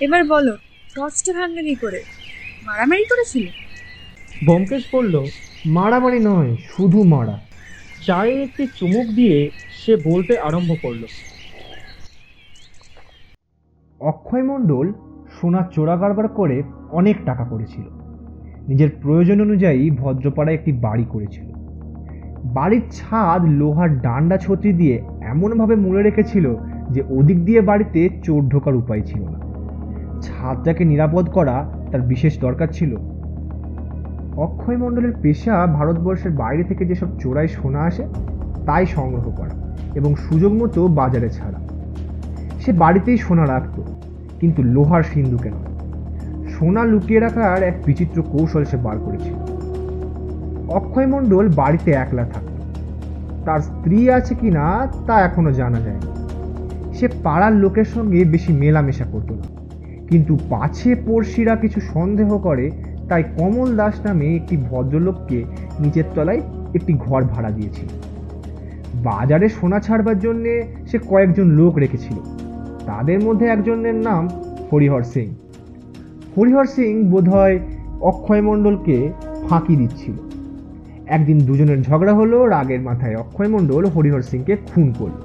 এবার 0.00 0.24
বলো 0.24 0.56
টর্চটা 0.94 1.32
ভাঙলে 1.32 1.62
কি 1.62 1.74
করে? 1.74 2.02
মারামারি 2.62 3.04
করেছিল? 3.04 3.46
ব্যোমকেশ 4.44 4.88
বলল, 4.92 5.14
মারামারি 5.66 6.20
নয়, 6.20 6.56
শুধু 6.68 7.02
মারা। 7.02 7.38
চায়ে 8.00 8.42
একটি 8.42 8.66
চুমুক 8.74 9.06
দিয়ে 9.06 9.50
সে 9.70 9.96
বলতে 9.96 10.38
আরম্ভ 10.38 10.76
করল, 10.82 11.06
অক্ষয় 14.00 14.42
মণ্ডল 14.42 14.92
সোনার 15.40 15.66
চোরা 15.74 15.96
কারবার 15.96 16.28
করে 16.28 16.62
অনেক 16.90 17.16
টাকা 17.24 17.44
করেছিল। 17.44 17.86
নিজের 18.68 18.90
প্রয়োজন 19.02 19.40
অনুযায়ী 19.40 19.90
ভদ্রপাড়ায় 19.90 20.56
একটি 20.56 20.72
বাড়ি 20.72 21.04
করেছিল। 21.10 21.48
বাড়ির 22.44 22.82
ছাদ, 22.92 23.44
লোহার 23.44 24.00
ডান্ডা, 24.00 24.36
ছত্রি 24.36 24.72
দিয়ে 24.72 25.02
এমনভাবে 25.22 25.76
মুড়ে 25.76 26.02
রেখেছিল 26.02 26.54
যে 26.90 27.02
ওদিক 27.08 27.44
দিয়ে 27.44 27.60
বাড়িতে 27.60 28.08
চোর 28.24 28.42
ঢোকার 28.48 28.74
উপায় 28.76 29.00
ছিল 29.00 29.22
না। 29.24 29.38
ছাদটাকে 30.20 30.84
নিরাপদ 30.84 31.30
করা 31.30 31.56
তার 31.90 32.00
বিশেষ 32.00 32.38
দরকার 32.40 32.68
ছিল। 32.68 33.17
অক্ষয় 34.38 34.76
মণ্ডলের 34.76 35.12
পেশা 35.22 35.66
ভারতবর্ষের 35.66 36.30
বাইরে 36.30 36.64
থেকে 36.64 36.84
যেসব 36.84 37.06
চোরাই 37.20 37.48
সোনা 37.48 37.80
আসে, 37.80 38.04
তাই 38.66 38.86
সংগ্রহ 38.86 39.30
করা 39.30 39.54
এবং 39.94 40.14
সুযোগ 40.14 40.52
মতো 40.52 40.88
বাজারে 40.88 41.30
ছাড়া। 41.30 41.58
সে 42.60 42.72
বাড়িতেই 42.72 43.16
সোনা 43.16 43.46
রাখত, 43.46 43.80
কিন্তু 44.40 44.62
লোহার 44.62 45.02
সিন্ধুকে 45.02 45.50
নয়। 45.50 45.78
সোনা 46.48 46.84
লুকিয়ে 46.84 47.20
রাখার 47.20 47.62
এক 47.62 47.74
বিচিত্র 47.86 48.22
কৌশল 48.22 48.64
সে 48.64 48.76
বার 48.76 48.98
করেছিল 48.98 49.34
অক্ষয় 50.68 51.06
মণ্ডল 51.06 51.48
বাড়িতে 51.48 51.90
একলা 51.90 52.24
থাকত। 52.24 52.48
তার 53.44 53.60
স্ত্রী 53.60 54.10
আছে 54.10 54.34
কি 54.34 54.50
না 54.50 54.86
তা 55.06 55.20
এখনও 55.20 55.52
জানা 55.52 55.80
যায়নি। 55.80 56.10
সে 56.94 57.08
পাড়ার 57.22 57.52
লোকের 57.52 57.84
সঙ্গে 57.84 58.24
বেশি 58.24 58.52
মেলামেশা 58.52 59.04
করতো 59.12 59.34
না। 59.34 59.46
কিন্তু 60.08 60.38
পাছে 60.50 60.94
পড়শিরা 61.06 61.56
কিছু 61.56 61.80
সন্দেহ 61.80 62.38
করে 62.38 62.70
তাই 63.08 63.24
কমল 63.38 63.76
দাস 63.76 64.06
নামে 64.06 64.36
একটি 64.36 64.56
ভদ্রলোককে 64.56 65.44
নিচের 65.80 66.04
তলায় 66.14 66.40
একটি 66.74 66.92
ঘর 66.92 67.24
ভাড়া 67.24 67.50
দিয়েছিল। 67.50 67.88
বাজারে 68.94 69.48
সোনা 69.48 69.80
ছাড়বার 69.80 70.18
জন্যে 70.18 70.62
সে 70.90 70.98
কয়েকজন 70.98 71.44
লোক 71.44 71.76
রেখেছিল। 71.76 72.16
তাদের 72.86 73.24
মধ্যে 73.24 73.46
একজনের 73.46 73.94
নাম 73.94 74.28
হরিহর 74.72 75.02
সিং। 75.02 75.34
হরিহর 76.36 76.64
সিং 76.64 77.02
বোধহয় 77.10 77.58
অক্ষয় 78.00 78.42
মণ্ডলকে 78.42 79.12
ফাঁকি 79.48 79.76
দিচ্ছিল। 79.76 80.12
একদিন 81.06 81.38
দুজনের 81.38 81.82
ঝগড়া 81.82 82.14
হলো, 82.14 82.46
রাগের 82.46 82.80
মাথায় 82.80 83.16
অক্ষয় 83.16 83.48
মণ্ডল 83.48 83.86
হরিহর 83.86 84.22
সিংকে 84.22 84.56
খুন 84.56 84.92
করল। 84.98 85.20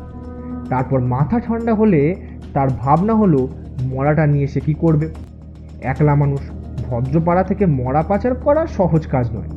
তারপর 0.70 1.00
মাথা 1.00 1.40
ঠান্ডা 1.40 1.74
হলে 1.74 2.16
তার 2.54 2.68
ভাবনা 2.70 3.14
হলো, 3.14 3.48
মরাটা 3.82 4.28
নিয়ে 4.28 4.48
সে 4.48 4.60
কি 4.60 4.74
করবে? 4.74 5.10
একলা 5.82 6.16
মানুষ 6.16 6.40
ভদ্রপাড়া 6.94 7.44
থেকে 7.44 7.66
মরা 7.80 8.02
পাচার 8.02 8.34
করা 8.36 8.62
সহজ 8.68 9.04
কাজ 9.08 9.26
নয়। 9.36 9.50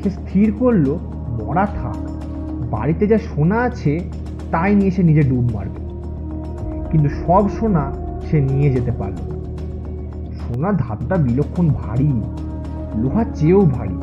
সে 0.00 0.08
স্থির 0.10 0.48
করল, 0.58 0.86
মরা 1.38 1.66
থাক, 1.66 1.98
বাড়িতে 2.70 3.06
যা 3.06 3.18
সোনা 3.18 3.58
আছে, 3.60 3.92
তাই 4.50 4.74
নিয়ে 4.74 4.90
সে 4.90 5.02
নিজে 5.02 5.22
ডুব 5.22 5.44
মারবে। 5.54 5.80
কিন্তু 6.90 7.08
সব 7.08 7.44
সোনা 7.48 7.84
সে 8.26 8.40
নিয়ে 8.40 8.68
যেতে 8.70 8.92
পারল 8.92 9.18
না। 9.30 9.36
সোনার 10.40 10.74
ধাতুটা 10.76 11.16
বিলক্ষণ 11.16 11.66
ভারী 11.68 12.12
লোহার 12.94 13.28
চেয়েও 13.34 13.62
ভারী। 13.76 13.98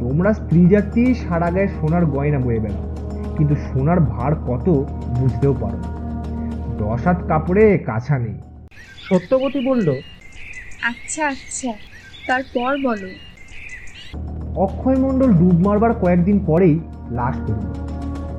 তোমরা 0.00 0.32
স্ত্রী 0.32 0.60
জাতি, 0.66 1.14
সারা 1.14 1.50
গায়ে 1.50 1.68
সোনার 1.68 2.06
গয়না 2.06 2.38
বয়ে 2.38 2.60
বেড়াও, 2.60 2.86
কিন্তু 3.36 3.54
সোনার 3.66 4.00
ভার 4.12 4.32
কত 4.48 4.66
বুঝতেও 5.18 5.54
পারো 5.60 5.80
দশ 6.78 7.06
হাত 7.06 7.18
কাপড়ে 7.28 7.64
কাছা 7.78 8.18
নেই। 8.18 8.36
সত্যবতী 9.08 9.60
বলল 9.66 9.88
আচ্ছা 10.82 11.22
আচ্ছা। 11.26 11.72
তারপর 12.26 12.78
বলো। 12.78 13.10
অক্ষয় 14.56 14.96
মণ্ডল 14.96 15.32
ডুব 15.32 15.56
মারবার 15.66 15.92
কয়েকদিন 15.94 16.38
পরেই 16.46 16.80
লাশ 17.10 17.36
পেল 17.46 17.60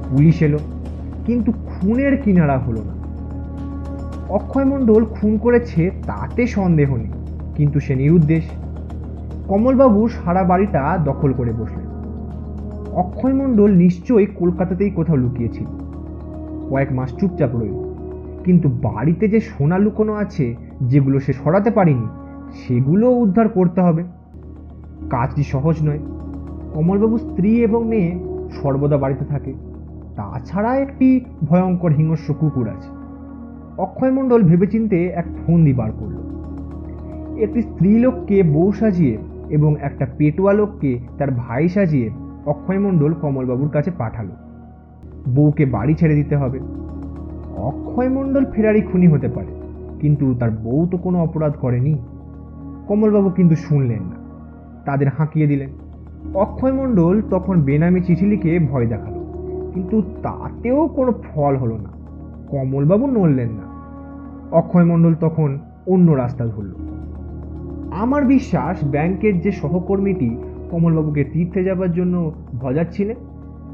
পুলিশ 0.10 0.41
এলো, 0.41 0.60
কিন্তু 1.25 1.52
খুনের 1.52 2.17
কিনারা 2.17 2.58
হলো 2.58 2.82
না। 2.84 2.93
অক্ষয় 4.30 4.65
মণ্ডল 4.65 5.06
খুন 5.06 5.38
করেছে 5.38 5.91
তাতে 6.06 6.47
সন্দেহ 6.47 6.95
নেই, 6.95 7.13
কিন্তু 7.56 7.80
সে 7.80 7.95
নিরুদ্দেশ। 7.95 8.45
কমলবাবু 9.47 10.08
সারা 10.08 10.43
বাড়িটা 10.43 10.97
দখল 10.97 11.34
করে 11.34 11.52
বসলেন। 11.52 11.89
অক্ষয় 12.93 13.34
মণ্ডল 13.34 13.71
নিশ্চয়ই 13.71 14.25
কলকাতাতেই 14.25 14.89
কোথাও 14.89 15.15
লুকিয়েছিল। 15.15 15.67
কয়েক 16.69 16.91
মাস 16.91 17.10
চুপচাপ 17.19 17.56
রইল, 17.56 17.78
কিন্তু 18.43 18.69
বাড়িতে 18.69 19.28
যে 19.28 19.39
সোনা 19.39 19.78
লুকোনো 19.78 20.13
আছে, 20.13 20.56
যেগুলো 20.82 21.19
সে 21.19 21.34
সরাতে 21.34 21.71
পারেনি 21.71 22.08
সেগুলো 22.53 23.12
উদ্ধার 23.12 23.49
করতে 23.49 23.81
হবে। 23.81 24.03
কাজটি 25.09 25.43
সহজ 25.43 25.75
নয়। 25.83 25.99
কমলবাবুর 26.73 27.19
স্ত্রী 27.19 27.63
এবং 27.63 27.88
মেয়ে 27.88 28.19
সর্বদা 28.51 28.97
বাড়িতে 28.97 29.25
থাকে। 29.25 29.53
তাছাড়া 30.15 30.75
একটি 30.75 31.25
ভয়ঙ্কর 31.43 31.91
হিংস্র 31.91 32.33
কুকুর 32.33 32.69
আছে। 32.69 32.89
অক্ষয় 33.77 34.12
মণ্ডল 34.12 34.43
ভেবেচিন্তে 34.43 35.05
এক 35.05 35.25
ফন্দি 35.47 35.73
বার 35.73 35.91
করল। 35.91 36.17
একটি 37.41 37.62
স্ত্রীলোককে 37.62 38.43
বউ 38.43 38.71
সাজিয়ে 38.71 39.17
এবং 39.49 39.75
একটা 39.81 40.07
পেটুয়া 40.17 40.53
লোককে 40.53 40.99
তার 41.17 41.31
ভাই 41.31 41.69
সাজিয়ে 41.69 42.09
অক্ষয় 42.45 42.79
মণ্ডল 42.79 43.13
কমলবাবুর 43.13 43.69
কাছে 43.69 43.91
পাঠালো। 43.97 44.31
বউকে 45.29 45.65
বাড়ি 45.65 45.93
ছেড়ে 45.93 46.15
দিতে 46.15 46.35
হবে। 46.35 46.59
অক্ষয় 47.57 48.09
মণ্ডল 48.09 48.45
ফেরারি 48.45 48.81
খুনি 48.81 49.07
হতে 49.07 49.27
পারে, 49.27 49.51
কিন্তু 49.99 50.35
তার 50.39 50.51
বউ 50.51 50.88
তো 50.91 50.97
কোনো 50.97 51.23
অপরাধ 51.23 51.53
করেনি। 51.62 51.97
কমলবাবু 52.89 53.30
কিন্তু 53.30 53.56
শুনলেন 53.56 54.04
না। 54.04 54.15
তাদের 54.86 55.08
হাঁকিয়ে 55.10 55.47
দিলেন। 55.47 55.69
অক্ষয় 56.36 56.71
মণ্ডল 56.71 57.21
তখন 57.30 57.62
বেনামি 57.62 58.02
চিঠি 58.02 58.25
লিখে 58.25 58.60
ভয় 58.60 58.86
দেখাল। 58.86 59.13
কিন্তু 59.73 60.02
তাতেও 60.02 60.88
কোনো 60.88 61.12
ফল 61.12 61.56
হলো 61.56 61.78
না। 61.78 61.89
কমলবাবু 62.47 63.08
নড়লেন 63.08 63.49
না। 63.49 63.69
অক্ষয় 64.52 64.84
মণ্ডল 64.84 65.15
তখন 65.15 65.60
অন্য 65.88 66.12
রাস্তা 66.12 66.45
ধরল। 66.45 66.73
আমার 67.91 68.25
বিশ্বাস 68.25 68.78
ব্যাংকের 68.84 69.39
যে 69.39 69.52
সহকর্মীটি 69.52 70.38
কমলবাবুকে 70.71 71.23
তীর্থে 71.23 71.63
যাবার 71.63 71.91
জন্য 71.91 72.32
ভজাচ্ছিলেন, 72.60 73.15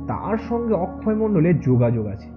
তার 0.08 0.38
সঙ্গে 0.38 0.74
অক্ষয় 0.74 1.16
মণ্ডলের 1.16 1.60
যোগাযোগ 1.60 2.08
আছে। 2.08 2.30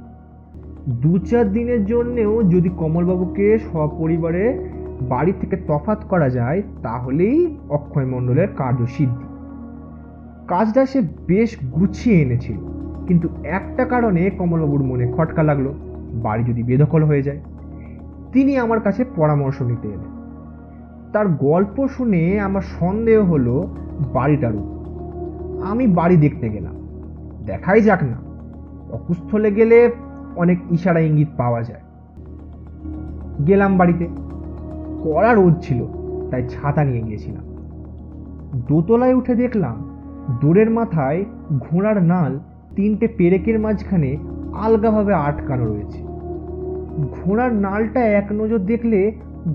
দু 0.88 1.18
চার 1.18 1.52
দিনের 1.52 1.84
জন্যেও 1.84 2.42
যদি 2.42 2.68
কমলবাবুকে 2.68 3.58
সপরিবারে 3.58 4.68
বাড়ি 5.00 5.32
থেকে 5.40 5.56
তফাত 5.56 6.04
করা 6.08 6.30
যায়, 6.30 6.62
তাহলেই 6.82 7.56
অক্ষয় 7.68 8.04
মণ্ডলের 8.04 8.48
কার্যসিদ্ধি 8.56 9.24
কাজটা 10.48 10.86
সে 10.86 11.02
বেশ 11.26 11.56
গুছিয়ে 11.72 12.22
এনেছিল, 12.22 12.56
কিন্তু 13.06 13.28
একটা 13.44 13.84
কারণে 13.84 14.30
কমলবাবুর 14.30 14.82
মনে 14.82 15.12
খটকা 15.16 15.42
লাগল, 15.42 15.72
বাড়ি 16.12 16.44
যদি 16.44 16.62
বেদখল 16.62 17.04
হয়ে 17.04 17.22
যায়। 17.22 17.40
তিনি 18.32 18.56
আমার 18.56 18.80
কাছে 18.80 19.04
পরামর্শ 19.16 19.62
নিতে 19.62 19.88
এলেন। 19.88 20.12
তার 21.12 21.28
গল্প 21.28 21.86
শুনে 21.86 22.40
আমার 22.40 22.62
সন্দেহ 22.62 23.24
হলো 23.24 23.74
বাড়িটার 24.12 24.54
উপর। 24.54 24.78
আমি 25.64 25.86
বাড়ি 25.86 26.16
দেখতে 26.16 26.48
গেলাম, 26.48 26.74
দেখাই 27.46 27.80
যাক 27.80 28.02
না 28.02 28.18
অকুস্থলে 28.92 29.50
গেলে 29.50 29.90
অনেক 30.36 30.58
ইশারা 30.70 31.00
ইঙ্গিত 31.00 31.28
পাওয়া 31.36 31.62
যায়। 31.62 31.80
গেলাম 33.46 33.76
বাড়িতে। 33.76 34.08
কড়া 35.04 35.32
রোদ 35.34 35.54
ছিল, 35.60 35.80
তাই 36.30 36.42
ছাতা 36.52 36.82
নিয়ে 36.84 37.02
গিয়েছিলাম। 37.02 37.44
দোতলায় 38.68 39.14
উঠে 39.14 39.34
দেখলাম, 39.34 39.76
দূরের 40.40 40.70
মাথায় 40.70 41.20
ঘোড়ার 41.64 41.98
নাল 42.02 42.32
তিনটে 42.76 43.06
পেরেকের 43.18 43.56
মাঝখানে 43.60 44.10
আলগাভাবে 44.64 45.12
আটকানো 45.26 45.64
রয়েছে। 45.64 46.00
ঘোড়ার 47.16 47.52
নালটা 47.64 48.02
এক 48.20 48.26
নজর 48.32 48.60
দেখলে 48.70 49.00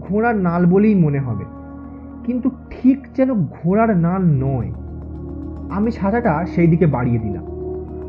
ঘোড়ার 0.02 0.36
নাল 0.38 0.62
বলেই 0.66 0.96
মনে 0.96 1.20
হবে, 1.20 1.46
কিন্তু 2.26 2.48
ঠিক 2.72 3.00
যেন 3.16 3.30
ঘোড়ার 3.58 3.92
নাল 3.98 4.22
নয়। 4.46 4.70
আমি 5.72 5.90
ছাতাটা 5.92 6.34
সেই 6.46 6.68
দিকে 6.68 6.86
বাড়িয়ে 6.88 7.20
দিলাম। 7.20 7.46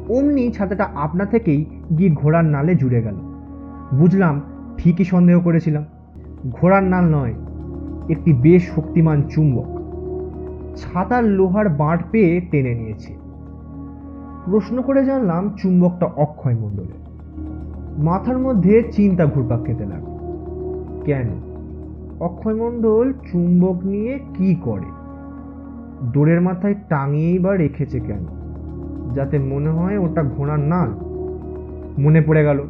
অমনি 0.08 0.44
ছাতাটা 0.50 0.84
আপনা 0.94 1.24
থেকেই 1.24 1.60
গিয়ে 1.98 2.10
ঘোড়ার 2.10 2.44
নালে 2.44 2.72
জুড়ে 2.74 3.00
গেল। 3.02 3.16
বুঝলাম 3.98 4.34
ঠিকই 4.78 5.04
সন্দেহ 5.04 5.36
করেছিলাম। 5.40 5.84
ঘোড়ার 6.52 6.82
নাল 6.82 7.04
নয়, 7.04 7.34
একটি 8.08 8.32
বেশ 8.32 8.74
শক্তিমান 8.74 9.22
চুম্বক। 9.22 9.66
ছাতার 10.76 11.24
লোহার 11.24 11.68
বাঁট 11.68 12.00
পেয়ে 12.10 12.40
টেনে 12.40 12.74
নিয়েছে। 12.74 13.16
প্রশ্ন 14.44 14.82
করে 14.82 15.04
জানলাম 15.04 15.50
চুম্বকটা 15.62 16.06
অক্ষয় 16.06 16.54
মণ্ডলের। 16.54 17.04
মাথার 18.04 18.38
মধ্যে 18.38 18.82
চিন্তা 18.92 19.26
ঘুরপাক 19.26 19.64
খেতে 19.64 19.86
লাগল। 19.86 20.14
কেন? 21.04 21.28
অক্ষয় 22.20 22.54
মণ্ডল 22.54 23.12
চুম্বক 23.12 23.84
নিয়ে 23.84 24.18
কি 24.34 24.54
করে? 24.54 24.86
দোরের 26.12 26.40
মাথায় 26.40 26.74
টাঙিয়েই 26.88 27.38
বা 27.38 27.56
রেখেছে 27.56 28.00
কেন? 28.00 28.26
যাতে 29.14 29.38
মনে 29.38 29.70
হয় 29.70 29.98
ওটা 29.98 30.22
ঘোড়ার 30.22 30.58
নাল। 30.58 30.90
মনে 31.98 32.20
পড়ে 32.20 32.44
গেল 32.44 32.60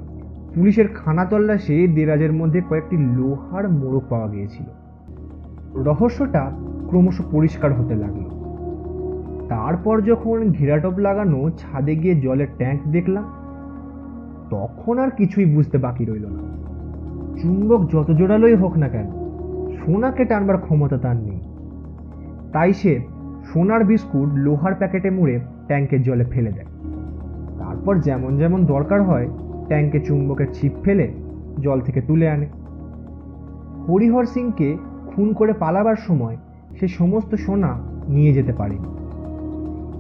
পুলিশের 0.55 0.89
খানা 0.89 1.25
তল্লাশে 1.25 1.87
দেরাজের 1.87 2.33
মধ্যে 2.33 2.63
কয়েকটি 2.69 2.97
লোহার 2.97 3.69
মোড়ক 3.69 4.03
পাওয়া 4.09 4.29
গিয়েছিল। 4.29 4.67
রহস্যটা 5.83 6.51
ক্রমশ 6.89 7.21
পরিষ্কার 7.31 7.73
হতে 7.73 7.95
লাগল। 7.95 8.25
তারপর 9.49 10.01
যখন 10.01 10.53
ঘেরাটপ 10.53 10.99
লাগানো 10.99 11.51
ছাদে 11.51 11.97
গিয়ে 11.97 12.21
জলের 12.21 12.47
ট্যাঙ্ক 12.57 12.81
দেখলাম, 12.91 13.25
তখন 14.51 14.99
আর 14.99 15.11
কিছুই 15.11 15.45
বুঝতে 15.45 15.79
বাকি 15.79 16.05
রইল 16.05 16.27
না। 16.27 16.43
চুম্বক 17.43 17.91
যত 17.93 18.11
জোরালোই 18.11 18.55
হোক 18.55 18.79
না 18.79 18.89
কেন, 18.89 19.07
সোনাকে 19.77 20.25
টানবার 20.25 20.59
ক্ষমতা 20.59 20.99
তার 20.99 21.17
নেই। 21.17 21.41
তাই 22.53 22.73
সে 22.73 23.01
সোনার 23.45 23.85
বিস্কুট 23.85 24.29
লোহার 24.35 24.75
প্যাকেটে 24.75 25.11
মুড়ে 25.11 25.41
ট্যাঙ্কের 25.67 26.03
জলে 26.03 26.25
ফেলে 26.25 26.53
দেয়। 26.53 26.67
তারপর 27.59 27.99
যেমন 27.99 28.37
যেমন 28.37 28.65
দরকার 28.65 29.03
হয় 29.03 29.29
ট্যাঙ্কে 29.67 30.01
চুম্বকের 30.01 30.47
ছিপ 30.55 30.73
ফেলে 30.83 31.13
জল 31.61 31.81
থেকে 31.81 32.01
তুলে 32.01 32.29
আনে। 32.29 32.47
হরিহর 33.89 34.25
সিংকে 34.25 34.77
খুন 35.07 35.33
করে 35.33 35.53
পালাবার 35.53 35.97
সময় 35.97 36.37
সে 36.81 36.89
সমস্ত 36.89 37.35
সোনা 37.35 37.79
নিয়ে 38.09 38.33
যেতে 38.33 38.53
পারেনি 38.53 39.05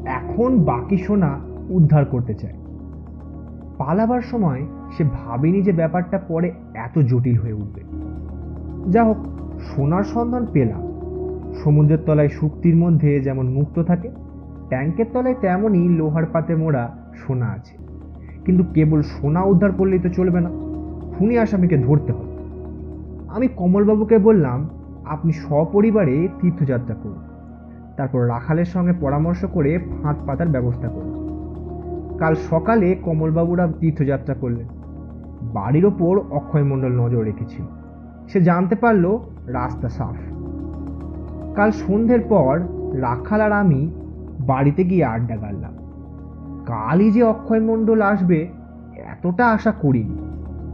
এখন 0.04 0.64
বাকি 0.64 0.96
সোনা 0.96 1.38
উদ্ধার 1.68 2.04
করতে 2.04 2.34
চায়। 2.34 2.54
পালাবার 3.78 4.20
সময় 4.20 4.66
সে 4.96 5.04
ভাবেনি 5.04 5.62
যে 5.62 5.72
ব্যাপারটা 5.72 6.18
পরে 6.18 6.52
এত 6.74 6.98
জটিল 6.98 7.38
হয়ে 7.38 7.52
উঠবে। 7.52 7.80
যা 8.90 9.04
হোক, 9.04 9.16
সোনার 9.60 10.02
সন্ধান 10.02 10.46
পেলাম। 10.52 10.82
সমুদ্রের 11.54 11.98
তলায় 12.06 12.28
শুক্তির 12.28 12.76
মধ্যে 12.76 13.20
যেমন 13.20 13.48
মুক্ত 13.48 13.82
থাকে, 13.82 14.10
ট্যাঙ্কের 14.68 15.06
তলায় 15.12 15.34
তেমনই 15.40 15.88
লোহার 15.88 16.26
পাতে 16.26 16.54
মোড়া 16.54 16.96
সোনা 17.14 17.46
আছে। 17.46 17.83
কিন্তু 18.44 18.64
কেবল 18.74 19.02
সোনা 19.02 19.42
উদ্ধার 19.42 19.72
করলেই 19.72 19.98
তো 19.98 20.08
চলবে 20.08 20.40
না। 20.40 20.50
খুনি 21.18 21.38
আসামিকে 21.38 21.78
ধরতে 21.78 22.12
হবে। 22.12 22.34
আমি 23.28 23.48
কমলবাবুকে 23.56 24.18
বললাম, 24.18 24.68
আপনি 25.04 25.32
সপরিবারে 25.32 26.28
তীর্থযাত্রা 26.40 26.94
করুন। 26.94 27.16
তারপর 27.96 28.28
রাখালের 28.28 28.64
সঙ্গে 28.64 28.92
পরামর্শ 29.00 29.44
করে 29.44 29.78
ফাঁদ 30.02 30.16
পাতার 30.26 30.48
ব্যবস্থা 30.48 30.88
করুন। 30.88 31.24
কাল 32.18 32.34
সকালে 32.34 32.94
কমলবাবুরা 32.94 33.72
তীর্থযাত্রা 33.80 34.34
করলেন। 34.34 34.66
বাড়ির 35.42 35.86
ওপর 35.86 36.18
অক্ষয় 36.30 36.64
মণ্ডল 36.64 36.88
নজর 36.88 37.22
রেখেছিল। 37.22 37.64
সে 38.28 38.40
জানতে 38.40 38.74
পারল, 38.74 39.18
রাস্তা 39.46 39.88
সাফ। 39.88 40.16
কাল 41.54 41.70
সন্ধ্যের 41.70 42.20
পর 42.20 42.60
রাখাল 42.92 43.40
আর 43.40 43.52
আমি 43.52 43.90
বাড়িতে 44.40 44.84
গিয়ে 44.84 45.04
আড্ডা 45.04 45.36
গাড়লাম। 45.36 45.83
কালই 46.66 47.10
যে 47.10 47.22
অক্ষয় 47.22 47.60
মণ্ডল 47.60 48.02
আসবে 48.02 48.48
এতটা 49.12 49.46
আশা 49.46 49.72
করিনি। 49.72 50.16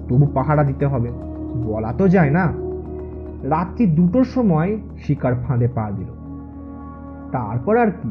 তবু 0.09 0.27
পাহারা 0.35 0.65
দিতে 0.65 0.87
হবে 0.87 1.11
বলা 1.65 1.93
তো 1.93 2.09
যায় 2.09 2.31
না। 2.31 2.53
রাত্রি 3.43 3.87
দুটোর 3.87 4.25
সময় 4.25 4.79
শিকার 5.07 5.35
ফাঁদে 5.35 5.69
পা 5.69 5.91
দিল। 5.91 6.11
তারপর 7.33 7.77
আর 7.77 7.91
কি 7.91 8.11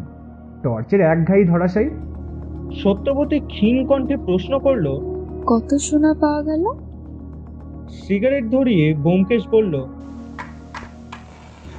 টর্চের 0.64 1.02
এক 1.02 1.28
ঘাই 1.28 1.44
ধরাশাই 1.44 1.90
সত্যবতী 2.84 3.40
ক্ষীণ 3.40 3.88
কণ্ঠে 3.88 4.18
প্রশ্ন 4.18 4.60
করল 4.60 4.88
কত 5.46 5.76
সোনা 5.78 6.14
পাওয়া 6.14 6.44
গেল? 6.44 6.66
সিগারেট 7.90 8.52
ধরিয়ে 8.52 8.94
ব্যোমকেশ 8.94 9.48
বলল 9.52 9.86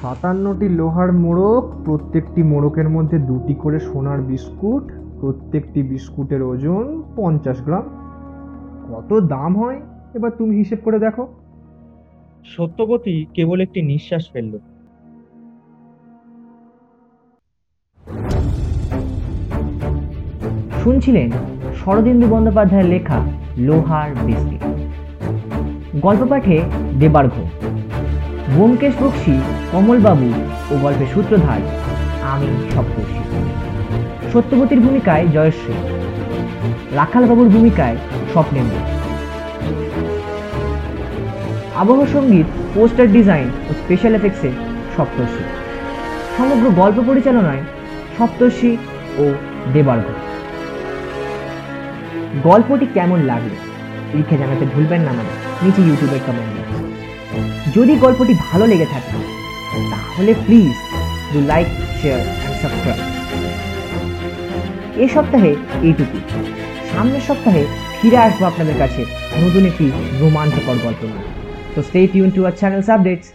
সাতান্নটি 0.03 0.69
লোহার 0.69 1.13
মোড়ক 1.13 1.65
প্রত্যেকটি 1.85 2.43
মোড়কের 2.43 2.89
মধ্যে 2.89 3.19
দুটি 3.19 3.55
করে 3.55 3.81
সোনার 3.81 4.21
বিস্কুট। 4.21 4.93
প্রত্যেকটি 5.21 5.83
বিস্কুটের 5.83 6.43
ওজন 6.43 7.03
পঞ্চাশ 7.17 7.63
গ্রাম। 7.63 7.87
কত 8.89 9.21
দাম 9.21 9.59
হয়? 9.63 9.81
এবার 10.15 10.31
তুমি 10.31 10.57
হিসেব 10.57 10.79
করে 10.85 10.99
দেখো। 10.99 11.27
সত্যবতী 12.45 13.27
কেবল 13.35 13.61
একটি 13.61 13.83
নিঃশ্বাস 13.83 14.31
ফেলল। 14.33 14.59
শুনছিলেন 20.85 21.31
শরদিন্দু 21.75 22.27
বন্দ্যোপাধ্যায়ের 22.29 22.89
লেখা 22.89 23.21
লোহার 23.59 24.11
বিস্কিট। 24.27 24.63
গল্প 26.03 26.27
পাঠে 26.31 26.61
দেবার্ঘ। 26.99 27.33
ব্যোমকেশ 28.55 29.03
বক্সি 29.03 29.41
কমলবাবু 29.73 30.29
ও 30.75 30.79
গল্পের 30.83 31.07
সূত্রধার 31.07 31.61
আমি 32.23 32.71
সপ্তর্ষি। 32.71 33.70
সত্যবতীর 34.33 34.81
ভূমিকায় 34.81 35.29
জয়শ্রী 35.29 35.75
রাখালবাবুর 36.95 37.49
ভূমিকায় 37.49 37.97
স্বপ্নেন্দ্র 38.33 38.77
আবহ 41.77 42.07
সংগীত, 42.13 42.47
পোস্টার 42.75 43.13
ডিজাইন 43.13 43.49
ও 43.69 43.73
স্পেশাল 43.73 44.15
এফেক্টসে 44.15 44.51
সপ্তর্ষি। 44.97 45.43
সমগ্র 46.37 46.67
গল্প 46.71 46.99
পরিচালনায় 47.07 47.63
সপ্তর্ষি 48.19 48.77
ও 49.19 49.25
দেবার্ঘ। 49.73 50.07
গল্পটি 52.45 52.87
কেমন 52.95 53.19
লাগল, 53.23 53.53
লিখে 54.17 54.37
জানাতে 54.39 54.65
ভুলবেন 54.75 55.01
না 55.01 55.11
আমাদের। 55.11 55.37
নিচে 55.63 55.81
ইউটিউবের 55.83 56.23
কমেন্ট 56.27 56.57
যদি 57.77 57.93
গল্পটি 57.97 58.35
ভালো 58.51 58.67
লেগে 58.67 58.89
থাকে, 58.93 59.13
তাহলে 59.91 60.35
please 60.47 60.75
do 61.33 61.41
like 61.47 61.67
share 62.01 62.21
and 62.21 62.57
subscribe 62.63 63.10
এই 65.03 65.09
সপ্তাহে 65.17 65.53
এইটুকু। 65.89 66.19
সামনের 66.91 67.25
সপ্তাহে 67.29 67.63
ফিরে 67.99 68.19
আসব 68.27 68.43
আপনাদের 68.51 68.77
কাছে 68.83 69.03
নতুন 69.45 69.63
একটি 69.71 69.87
রোমাঞ্চকর 70.21 70.77
গল্প 70.87 71.03
নিয়ে। 71.13 71.29
তো 71.75 71.81
stay 71.89 72.01
tune 72.13 72.31
to 72.37 72.41
our 72.49 72.55
channels 72.61 72.89
updates 72.97 73.29